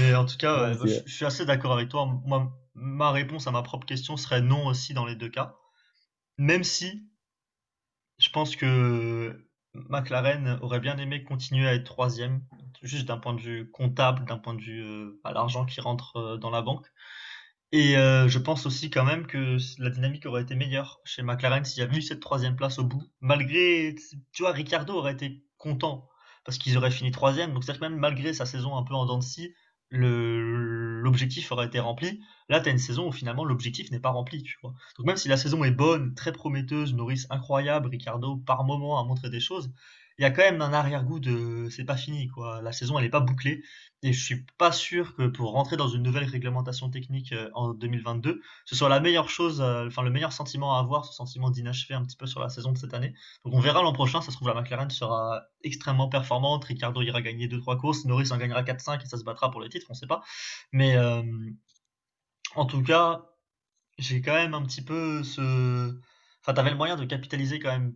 mais 0.00 0.16
en 0.16 0.24
tout 0.26 0.36
cas, 0.36 0.72
je, 0.72 0.88
je, 1.06 1.14
suis 1.14 1.24
assez 1.24 1.46
d'accord 1.46 1.72
avec 1.72 1.88
toi. 1.88 2.06
Moi, 2.24 2.52
ma 2.74 3.12
réponse 3.12 3.46
à 3.46 3.52
ma 3.52 3.62
propre 3.62 3.86
question 3.86 4.16
serait 4.16 4.42
non 4.42 4.66
aussi 4.66 4.94
dans 4.94 5.06
les 5.06 5.14
deux 5.14 5.30
cas. 5.30 5.54
Même 6.38 6.64
si 6.64 7.07
je 8.28 8.32
pense 8.34 8.56
que 8.56 9.42
McLaren 9.72 10.58
aurait 10.60 10.80
bien 10.80 10.98
aimé 10.98 11.24
continuer 11.24 11.66
à 11.66 11.72
être 11.72 11.84
troisième, 11.84 12.42
juste 12.82 13.06
d'un 13.06 13.16
point 13.16 13.32
de 13.32 13.40
vue 13.40 13.70
comptable, 13.70 14.26
d'un 14.26 14.36
point 14.36 14.52
de 14.52 14.60
vue 14.60 14.84
euh, 14.84 15.18
à 15.24 15.32
l'argent 15.32 15.64
qui 15.64 15.80
rentre 15.80 16.16
euh, 16.16 16.36
dans 16.36 16.50
la 16.50 16.60
banque. 16.60 16.86
Et 17.72 17.96
euh, 17.96 18.28
je 18.28 18.38
pense 18.38 18.66
aussi 18.66 18.90
quand 18.90 19.04
même 19.06 19.26
que 19.26 19.56
la 19.78 19.88
dynamique 19.88 20.26
aurait 20.26 20.42
été 20.42 20.56
meilleure 20.56 21.00
chez 21.06 21.22
McLaren 21.22 21.64
s'il 21.64 21.80
y 21.80 21.82
avait 21.82 21.96
eu 21.96 22.02
cette 22.02 22.20
troisième 22.20 22.54
place 22.54 22.78
au 22.78 22.84
bout. 22.84 23.02
Malgré, 23.22 23.94
tu 24.32 24.42
vois, 24.42 24.52
Ricardo 24.52 24.92
aurait 24.92 25.14
été 25.14 25.42
content 25.56 26.06
parce 26.44 26.58
qu'ils 26.58 26.76
auraient 26.76 26.90
fini 26.90 27.10
troisième. 27.10 27.54
Donc 27.54 27.64
c'est-à-dire 27.64 27.80
que 27.80 27.86
même 27.86 27.98
malgré 27.98 28.34
sa 28.34 28.44
saison 28.44 28.76
un 28.76 28.82
peu 28.82 28.94
en 28.94 29.06
dents 29.06 29.18
de 29.18 29.24
scie, 29.24 29.54
l'objectif 29.90 31.50
aurait 31.52 31.66
été 31.66 31.80
rempli. 31.80 32.20
Là, 32.48 32.60
tu 32.60 32.70
une 32.70 32.78
saison 32.78 33.08
où 33.08 33.12
finalement 33.12 33.44
l'objectif 33.44 33.90
n'est 33.90 34.00
pas 34.00 34.10
rempli, 34.10 34.42
tu 34.42 34.58
vois. 34.62 34.74
Donc 34.96 35.06
même 35.06 35.16
si 35.16 35.28
la 35.28 35.36
saison 35.36 35.64
est 35.64 35.70
bonne, 35.70 36.14
très 36.14 36.32
prometteuse, 36.32 36.94
Norris 36.94 37.26
incroyable, 37.30 37.88
Ricardo 37.88 38.36
par 38.36 38.64
moment 38.64 39.00
a 39.00 39.04
montré 39.04 39.30
des 39.30 39.40
choses, 39.40 39.72
il 40.18 40.22
y 40.22 40.24
a 40.24 40.30
quand 40.30 40.42
même 40.42 40.60
un 40.62 40.72
arrière-goût 40.72 41.20
de 41.20 41.68
c'est 41.70 41.84
pas 41.84 41.96
fini 41.96 42.28
quoi. 42.28 42.60
La 42.62 42.72
saison 42.72 42.98
elle 42.98 43.04
est 43.04 43.10
pas 43.10 43.20
bouclée 43.20 43.62
et 44.02 44.12
je 44.12 44.24
suis 44.24 44.44
pas 44.58 44.72
sûr 44.72 45.14
que 45.14 45.26
pour 45.26 45.52
rentrer 45.52 45.76
dans 45.76 45.88
une 45.88 46.02
nouvelle 46.02 46.24
réglementation 46.24 46.90
technique 46.90 47.32
euh, 47.32 47.50
en 47.54 47.72
2022, 47.74 48.40
ce 48.64 48.74
soit 48.76 48.88
la 48.88 49.00
meilleure 49.00 49.28
chose, 49.28 49.60
euh, 49.60 49.86
enfin 49.86 50.02
le 50.02 50.10
meilleur 50.10 50.32
sentiment 50.32 50.76
à 50.76 50.80
avoir, 50.80 51.04
ce 51.04 51.12
sentiment 51.14 51.50
d'inachevé 51.50 51.94
un 51.94 52.04
petit 52.04 52.16
peu 52.16 52.26
sur 52.26 52.40
la 52.40 52.48
saison 52.48 52.72
de 52.72 52.78
cette 52.78 52.94
année. 52.94 53.14
Donc 53.44 53.54
on 53.54 53.60
verra 53.60 53.82
l'an 53.82 53.92
prochain, 53.92 54.20
ça 54.20 54.30
se 54.30 54.36
trouve 54.36 54.48
la 54.48 54.54
McLaren 54.54 54.90
sera 54.90 55.42
extrêmement 55.64 56.08
performante, 56.08 56.64
Ricardo 56.64 57.00
ira 57.02 57.22
gagner 57.22 57.48
2-3 57.48 57.78
courses, 57.78 58.04
Norris 58.04 58.32
en 58.32 58.38
gagnera 58.38 58.62
4-5 58.62 59.02
et 59.02 59.06
ça 59.06 59.18
se 59.18 59.24
battra 59.24 59.50
pour 59.50 59.60
le 59.60 59.68
titre, 59.68 59.86
on 59.90 59.94
sait 59.94 60.06
pas. 60.06 60.22
Mais 60.72 60.96
euh, 60.96 61.22
En 62.54 62.66
tout 62.66 62.82
cas, 62.82 63.24
j'ai 63.98 64.20
quand 64.22 64.34
même 64.34 64.54
un 64.54 64.64
petit 64.64 64.82
peu 64.82 65.22
ce. 65.24 65.98
Enfin, 66.42 66.54
t'avais 66.54 66.70
le 66.70 66.76
moyen 66.76 66.96
de 66.96 67.04
capitaliser 67.04 67.58
quand 67.60 67.70
même 67.70 67.94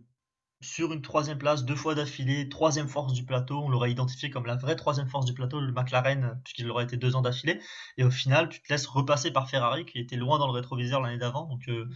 sur 0.63 0.93
une 0.93 1.01
troisième 1.01 1.37
place, 1.37 1.65
deux 1.65 1.75
fois 1.75 1.93
d'affilée, 1.93 2.49
troisième 2.49 2.87
force 2.87 3.13
du 3.13 3.25
plateau. 3.25 3.59
On 3.59 3.69
l'aurait 3.69 3.91
identifié 3.91 4.29
comme 4.29 4.45
la 4.45 4.55
vraie 4.55 4.75
troisième 4.75 5.07
force 5.07 5.25
du 5.25 5.33
plateau, 5.33 5.59
le 5.59 5.71
McLaren, 5.71 6.39
puisqu'il 6.43 6.69
aurait 6.71 6.85
été 6.85 6.97
deux 6.97 7.15
ans 7.15 7.21
d'affilée. 7.21 7.59
Et 7.97 8.03
au 8.03 8.11
final, 8.11 8.49
tu 8.49 8.61
te 8.61 8.71
laisses 8.71 8.87
repasser 8.87 9.31
par 9.31 9.49
Ferrari, 9.49 9.85
qui 9.85 9.99
était 9.99 10.15
loin 10.15 10.39
dans 10.39 10.47
le 10.47 10.53
rétroviseur 10.53 11.01
l'année 11.01 11.17
d'avant. 11.17 11.45
Donc, 11.45 11.67
euh, 11.67 11.89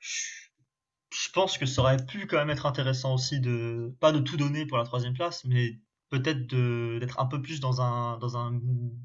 je 0.00 1.30
pense 1.32 1.56
que 1.58 1.66
ça 1.66 1.82
aurait 1.82 2.04
pu 2.04 2.26
quand 2.26 2.36
même 2.36 2.50
être 2.50 2.66
intéressant 2.66 3.14
aussi 3.14 3.40
de, 3.40 3.96
pas 4.00 4.12
de 4.12 4.20
tout 4.20 4.36
donner 4.36 4.66
pour 4.66 4.78
la 4.78 4.84
troisième 4.84 5.14
place, 5.14 5.44
mais 5.44 5.80
peut-être 6.10 6.46
d'être 6.46 7.20
un 7.20 7.26
peu 7.26 7.40
plus 7.40 7.60
dans 7.60 7.80
un, 7.80 8.18
dans 8.18 8.36
un 8.36 8.60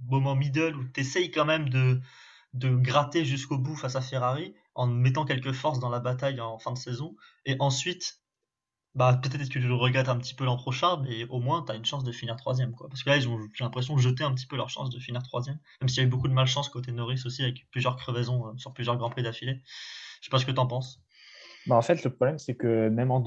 moment 0.08 0.36
middle 0.36 0.75
où 0.75 0.84
tu 0.94 1.00
essayes 1.00 1.32
quand 1.32 1.46
même 1.46 1.70
de, 1.70 2.00
de 2.54 2.75
gratter 2.75 3.25
jusqu'au 3.25 3.58
bout 3.58 3.75
face 3.75 3.96
à 3.96 4.02
Ferrari 4.02 4.54
en 4.75 4.88
mettant 4.88 5.25
quelques 5.25 5.54
forces 5.54 5.80
dans 5.80 5.90
la 5.90 6.00
bataille 6.00 6.42
en 6.42 6.60
fin 6.60 6.72
de 6.74 6.78
saison. 6.78 7.16
Et 7.46 7.56
ensuite, 7.60 8.23
bah, 8.95 9.19
peut-être 9.21 9.50
que 9.50 9.59
tu 9.59 9.59
le 9.59 9.73
regrettes 9.73 10.09
un 10.09 10.17
petit 10.17 10.35
peu 10.35 10.45
l'an 10.45 10.55
prochain, 10.55 10.97
mais 10.97 11.25
au 11.25 11.39
moins 11.39 11.63
tu 11.63 11.71
as 11.71 11.75
une 11.75 11.85
chance 11.85 12.03
de 12.03 12.12
finir 12.12 12.35
troisième. 12.35 12.73
Quoi. 12.73 12.88
Parce 12.89 13.03
que 13.03 13.09
là, 13.09 13.17
ils 13.17 13.27
ont, 13.27 13.39
j'ai 13.53 13.63
l'impression, 13.63 13.97
jeté 13.97 14.23
un 14.23 14.33
petit 14.33 14.45
peu 14.45 14.55
leur 14.55 14.69
chance 14.69 14.91
de 14.91 15.00
finir 15.00 15.23
troisième. 15.23 15.57
Même 15.81 15.89
s'il 15.89 15.97
y 15.97 16.01
a 16.01 16.07
eu 16.07 16.09
beaucoup 16.09 16.27
de 16.27 16.33
malchance 16.33 16.69
côté 16.69 16.91
Norris 16.91 17.23
aussi, 17.25 17.41
avec 17.41 17.65
plusieurs 17.71 17.95
crevaisons 17.95 18.47
euh, 18.47 18.51
sur 18.57 18.71
plusieurs 18.71 18.97
Grands 18.97 19.09
Prix 19.09 19.23
d'affilée. 19.23 19.62
Je 20.21 20.25
sais 20.25 20.29
pas 20.29 20.38
ce 20.38 20.45
que 20.45 20.51
tu 20.51 20.59
en 20.59 20.67
penses. 20.67 21.01
Bah 21.65 21.75
en 21.75 21.81
fait, 21.81 22.03
le 22.03 22.13
problème, 22.13 22.38
c'est 22.38 22.55
que 22.55 22.89
même 22.89 23.09
en, 23.09 23.23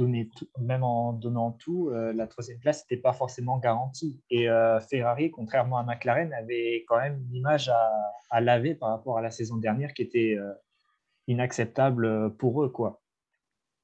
même 0.61 0.85
en 0.85 1.15
donnant 1.15 1.53
tout, 1.53 1.89
euh, 1.89 2.13
la 2.13 2.27
troisième 2.29 2.61
place 2.61 2.85
n'était 2.85 3.01
pas 3.01 3.15
forcément 3.15 3.59
garantie. 3.59 4.21
Et 4.31 4.49
euh, 4.49 4.79
Ferrari, 4.79 5.31
contrairement 5.31 5.79
à 5.79 5.83
McLaren, 5.83 6.33
avait 6.33 6.85
quand 6.87 6.99
même 7.01 7.19
une 7.29 7.35
image 7.35 7.71
à, 7.71 7.91
à 8.31 8.41
laver 8.41 8.75
par 8.75 8.91
rapport 8.91 9.19
à 9.19 9.23
la 9.23 9.31
saison 9.31 9.57
dernière 9.57 9.95
qui 9.95 10.03
était 10.03 10.37
inacceptable 11.27 12.37
pour 12.37 12.63
eux. 12.63 12.69
Quoi. 12.69 13.01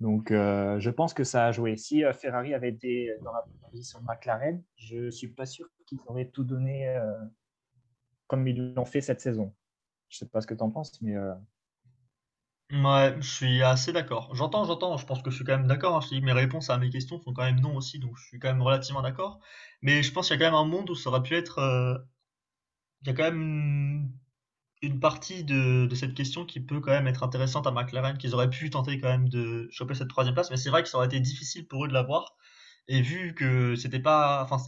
Donc, 0.02 0.32
euh, 0.32 0.80
je 0.80 0.90
pense 0.90 1.14
que 1.14 1.23
ça 1.23 1.47
a 1.47 1.52
joué. 1.52 1.76
Si 1.76 2.04
euh, 2.04 2.12
Ferrari 2.12 2.54
avait 2.54 2.71
été 2.71 3.16
dans 3.23 3.32
la 3.32 3.44
position 3.71 4.00
de 4.00 4.04
McLaren, 4.04 4.61
je 4.75 4.97
ne 4.97 5.11
suis 5.11 5.28
pas 5.28 5.47
sûr 5.47 5.68
qu'ils 5.87 6.00
auraient 6.06 6.28
tout 6.28 6.42
donné 6.42 6.88
euh, 6.88 7.06
comme 8.26 8.49
ils 8.49 8.75
l'ont 8.75 8.85
fait 8.85 9.00
cette 9.00 9.21
saison. 9.21 9.54
Je 10.09 10.16
ne 10.16 10.18
sais 10.18 10.28
pas 10.28 10.40
ce 10.40 10.49
que 10.49 10.54
tu 10.54 10.62
en 10.62 10.71
penses, 10.71 11.00
mais. 11.02 11.16
Ouais, 12.73 13.14
je 13.21 13.30
suis 13.30 13.62
assez 13.62 13.92
d'accord. 13.92 14.35
J'entends, 14.35 14.64
j'entends. 14.64 14.97
Je 14.97 15.06
pense 15.06 15.23
que 15.23 15.30
je 15.30 15.37
suis 15.37 15.44
quand 15.44 15.56
même 15.56 15.68
d'accord. 15.68 15.97
Hein. 15.99 16.21
mes 16.21 16.32
réponses 16.32 16.68
à 16.68 16.78
mes 16.78 16.90
questions 16.90 17.21
sont 17.21 17.32
quand 17.32 17.44
même 17.44 17.61
non 17.61 17.76
aussi, 17.76 18.00
donc 18.00 18.16
je 18.16 18.26
suis 18.26 18.40
quand 18.40 18.49
même 18.49 18.62
relativement 18.62 19.02
d'accord. 19.02 19.38
Mais 19.82 20.02
je 20.02 20.12
pense 20.12 20.26
qu'il 20.26 20.37
y 20.37 20.42
a 20.42 20.44
quand 20.44 20.50
même 20.50 20.61
un 20.61 20.68
monde 20.68 20.90
où 20.90 20.97
ça 20.97 21.11
aurait 21.11 21.23
pu 21.23 21.37
être. 21.37 21.61
Il 23.02 23.06
y 23.06 23.11
a 23.11 23.14
quand 23.14 23.30
même 23.30 24.11
une 24.82 24.98
partie 24.98 25.44
de, 25.44 25.88
cette 25.94 26.14
question 26.14 26.44
qui 26.44 26.60
peut 26.60 26.80
quand 26.80 26.90
même 26.90 27.06
être 27.06 27.22
intéressante 27.22 27.66
à 27.66 27.70
McLaren, 27.70 28.18
qu'ils 28.18 28.34
auraient 28.34 28.50
pu 28.50 28.68
tenter 28.68 28.98
quand 28.98 29.08
même 29.08 29.28
de 29.28 29.68
choper 29.70 29.94
cette 29.94 30.08
troisième 30.08 30.34
place, 30.34 30.50
mais 30.50 30.56
c'est 30.56 30.70
vrai 30.70 30.82
que 30.82 30.88
ça 30.88 30.98
aurait 30.98 31.06
été 31.06 31.20
difficile 31.20 31.66
pour 31.66 31.84
eux 31.84 31.88
de 31.88 31.92
l'avoir. 31.94 32.36
Et 32.88 33.00
vu 33.00 33.34
que 33.34 33.76
c'était 33.76 34.00
pas, 34.00 34.42
enfin, 34.42 34.58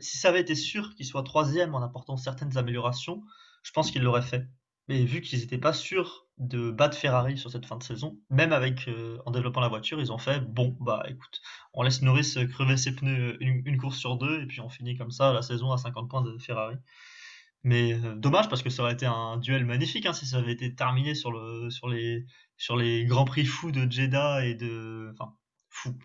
si 0.00 0.16
ça 0.18 0.28
avait 0.28 0.40
été 0.40 0.54
sûr 0.54 0.94
qu'ils 0.94 1.06
soient 1.06 1.24
troisième 1.24 1.74
en 1.74 1.82
apportant 1.82 2.16
certaines 2.16 2.56
améliorations, 2.56 3.24
je 3.64 3.72
pense 3.72 3.90
qu'ils 3.90 4.02
l'auraient 4.02 4.22
fait. 4.22 4.46
Mais 4.88 5.04
vu 5.04 5.22
qu'ils 5.22 5.40
n'étaient 5.40 5.58
pas 5.58 5.72
sûrs 5.72 6.26
de 6.38 6.70
battre 6.70 6.96
Ferrari 6.96 7.36
sur 7.36 7.50
cette 7.50 7.66
fin 7.66 7.76
de 7.76 7.82
saison, 7.82 8.18
même 8.30 8.52
avec 8.52 8.86
euh, 8.88 9.18
en 9.26 9.30
développant 9.32 9.60
la 9.60 9.68
voiture, 9.68 10.00
ils 10.00 10.12
ont 10.12 10.18
fait 10.18 10.40
bon 10.40 10.76
bah 10.80 11.02
écoute, 11.08 11.40
on 11.72 11.82
laisse 11.82 12.02
Norris 12.02 12.34
crever 12.50 12.76
ses 12.76 12.94
pneus 12.94 13.36
une, 13.40 13.62
une, 13.64 13.78
course 13.78 13.98
sur 13.98 14.16
deux 14.16 14.42
et 14.42 14.46
puis 14.46 14.60
on 14.60 14.68
finit 14.68 14.96
comme 14.96 15.10
ça 15.10 15.32
la 15.32 15.42
saison 15.42 15.72
à 15.72 15.78
50 15.78 16.08
points 16.10 16.22
de 16.22 16.36
Ferrari. 16.38 16.76
Mais 17.64 17.94
euh, 17.94 18.14
dommage 18.14 18.50
parce 18.50 18.62
que 18.62 18.68
ça 18.68 18.82
aurait 18.82 18.92
été 18.92 19.06
un 19.06 19.38
duel 19.38 19.64
magnifique 19.64 20.04
hein, 20.04 20.12
si 20.12 20.26
ça 20.26 20.36
avait 20.36 20.52
été 20.52 20.74
terminé 20.74 21.14
sur, 21.14 21.32
le, 21.32 21.70
sur, 21.70 21.88
les, 21.88 22.26
sur 22.58 22.76
les 22.76 23.06
grands 23.06 23.24
prix 23.24 23.46
fous 23.46 23.72
de 23.72 23.90
Jeddah 23.90 24.44
et 24.44 24.54
de. 24.54 25.10
Enfin, 25.12 25.32
fou. 25.70 25.98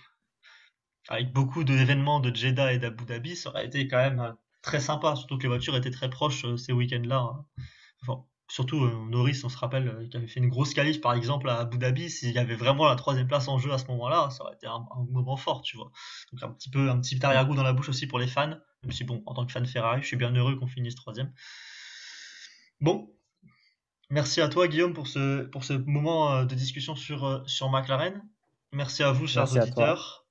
Avec 1.10 1.34
beaucoup 1.34 1.66
d'événements 1.66 2.22
de 2.22 2.34
Jeddah 2.34 2.74
et 2.74 2.80
d'Abu 2.80 3.04
Dhabi, 3.04 3.36
ça 3.36 3.50
aurait 3.50 3.66
été 3.66 3.88
quand 3.90 3.98
même 3.98 4.20
euh, 4.22 4.32
très 4.62 4.80
sympa, 4.80 5.16
surtout 5.18 5.38
que 5.38 5.44
les 5.44 5.50
voitures 5.50 5.76
étaient 5.76 5.92
très 5.92 6.10
proches 6.10 6.46
euh, 6.46 6.56
ces 6.56 6.72
week-ends-là. 6.72 7.18
Hein. 7.18 7.46
Enfin, 8.04 8.24
surtout 8.48 8.80
Norris, 9.10 9.42
on 9.44 9.50
se 9.50 9.58
rappelle, 9.58 10.08
qui 10.10 10.16
avait 10.16 10.28
fait 10.28 10.40
une 10.40 10.48
grosse 10.48 10.74
qualif 10.74 11.02
par 11.02 11.14
exemple 11.14 11.50
à 11.50 11.58
Abu 11.60 11.78
Dhabi, 11.78 12.10
s'il 12.10 12.32
y 12.32 12.40
avait 12.40 12.56
vraiment 12.56 12.88
la 12.88 12.96
troisième 12.96 13.28
place 13.28 13.50
en 13.50 13.60
jeu 13.60 13.74
à 13.74 13.78
ce 13.78 13.88
moment-là, 13.88 14.30
ça 14.30 14.44
aurait 14.44 14.56
été 14.56 14.68
un, 14.68 14.86
moment 15.10 15.36
fort, 15.36 15.62
tu 15.62 15.76
vois. 15.76 15.92
Donc 16.32 16.42
un 16.42 16.54
petit 16.54 16.70
peu 16.70 16.90
un 16.90 17.02
petit 17.02 17.24
arrière-goût 17.26 17.56
dans 17.56 17.64
la 17.64 17.74
bouche 17.74 17.90
aussi 17.90 18.08
pour 18.08 18.18
les 18.18 18.28
fans. 18.28 18.56
Même 18.84 18.92
si, 18.92 19.04
bon, 19.04 19.24
en 19.26 19.34
tant 19.34 19.46
que 19.46 19.52
fan 19.52 19.66
Ferrari, 19.66 20.02
je 20.02 20.08
suis 20.08 20.18
bien 20.18 20.32
heureux 20.32 20.56
qu'on 20.56 20.68
finisse 20.68 20.96
troisième. 20.96 21.32
Bon, 22.80 23.14
merci 24.10 24.42
à 24.42 24.48
toi, 24.48 24.68
Guillaume, 24.68 24.94
pour 24.94 25.08
ce, 25.08 25.44
pour 25.44 25.64
ce 25.64 25.74
moment 25.74 26.32
euh, 26.32 26.46
de 26.46 26.56
discussion 26.56 26.96
sur, 26.96 27.26
euh, 27.26 27.44
sur 27.46 27.70
McLaren. 27.70 28.24
Merci 28.72 29.04
à 29.04 29.12
vous, 29.12 29.28
chers 29.28 29.52
auditeurs. 29.52 30.26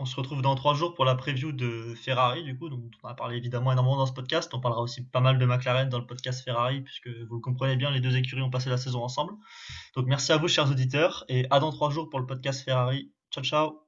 On 0.00 0.04
se 0.04 0.14
retrouve 0.14 0.42
dans 0.42 0.54
trois 0.54 0.74
jours 0.74 0.94
pour 0.94 1.04
la 1.04 1.16
preview 1.16 1.50
de 1.50 1.92
Ferrari, 1.96 2.44
du 2.44 2.56
coup, 2.56 2.68
dont 2.68 2.88
on 3.02 3.08
a 3.08 3.14
parlé 3.14 3.36
évidemment 3.36 3.72
énormément 3.72 3.96
dans 3.96 4.06
ce 4.06 4.12
podcast. 4.12 4.54
On 4.54 4.60
parlera 4.60 4.80
aussi 4.80 5.04
pas 5.04 5.20
mal 5.20 5.38
de 5.38 5.44
McLaren 5.44 5.88
dans 5.88 5.98
le 5.98 6.06
podcast 6.06 6.44
Ferrari, 6.44 6.82
puisque 6.82 7.08
vous 7.08 7.34
le 7.34 7.40
comprenez 7.40 7.74
bien, 7.74 7.90
les 7.90 8.00
deux 8.00 8.16
écuries 8.16 8.42
ont 8.42 8.50
passé 8.50 8.70
la 8.70 8.76
saison 8.76 9.02
ensemble. 9.02 9.32
Donc 9.96 10.06
merci 10.06 10.30
à 10.30 10.36
vous, 10.36 10.46
chers 10.46 10.70
auditeurs, 10.70 11.24
et 11.28 11.46
à 11.50 11.58
dans 11.58 11.72
trois 11.72 11.90
jours 11.90 12.10
pour 12.10 12.20
le 12.20 12.26
podcast 12.26 12.62
Ferrari. 12.62 13.12
Ciao, 13.32 13.42
ciao 13.42 13.87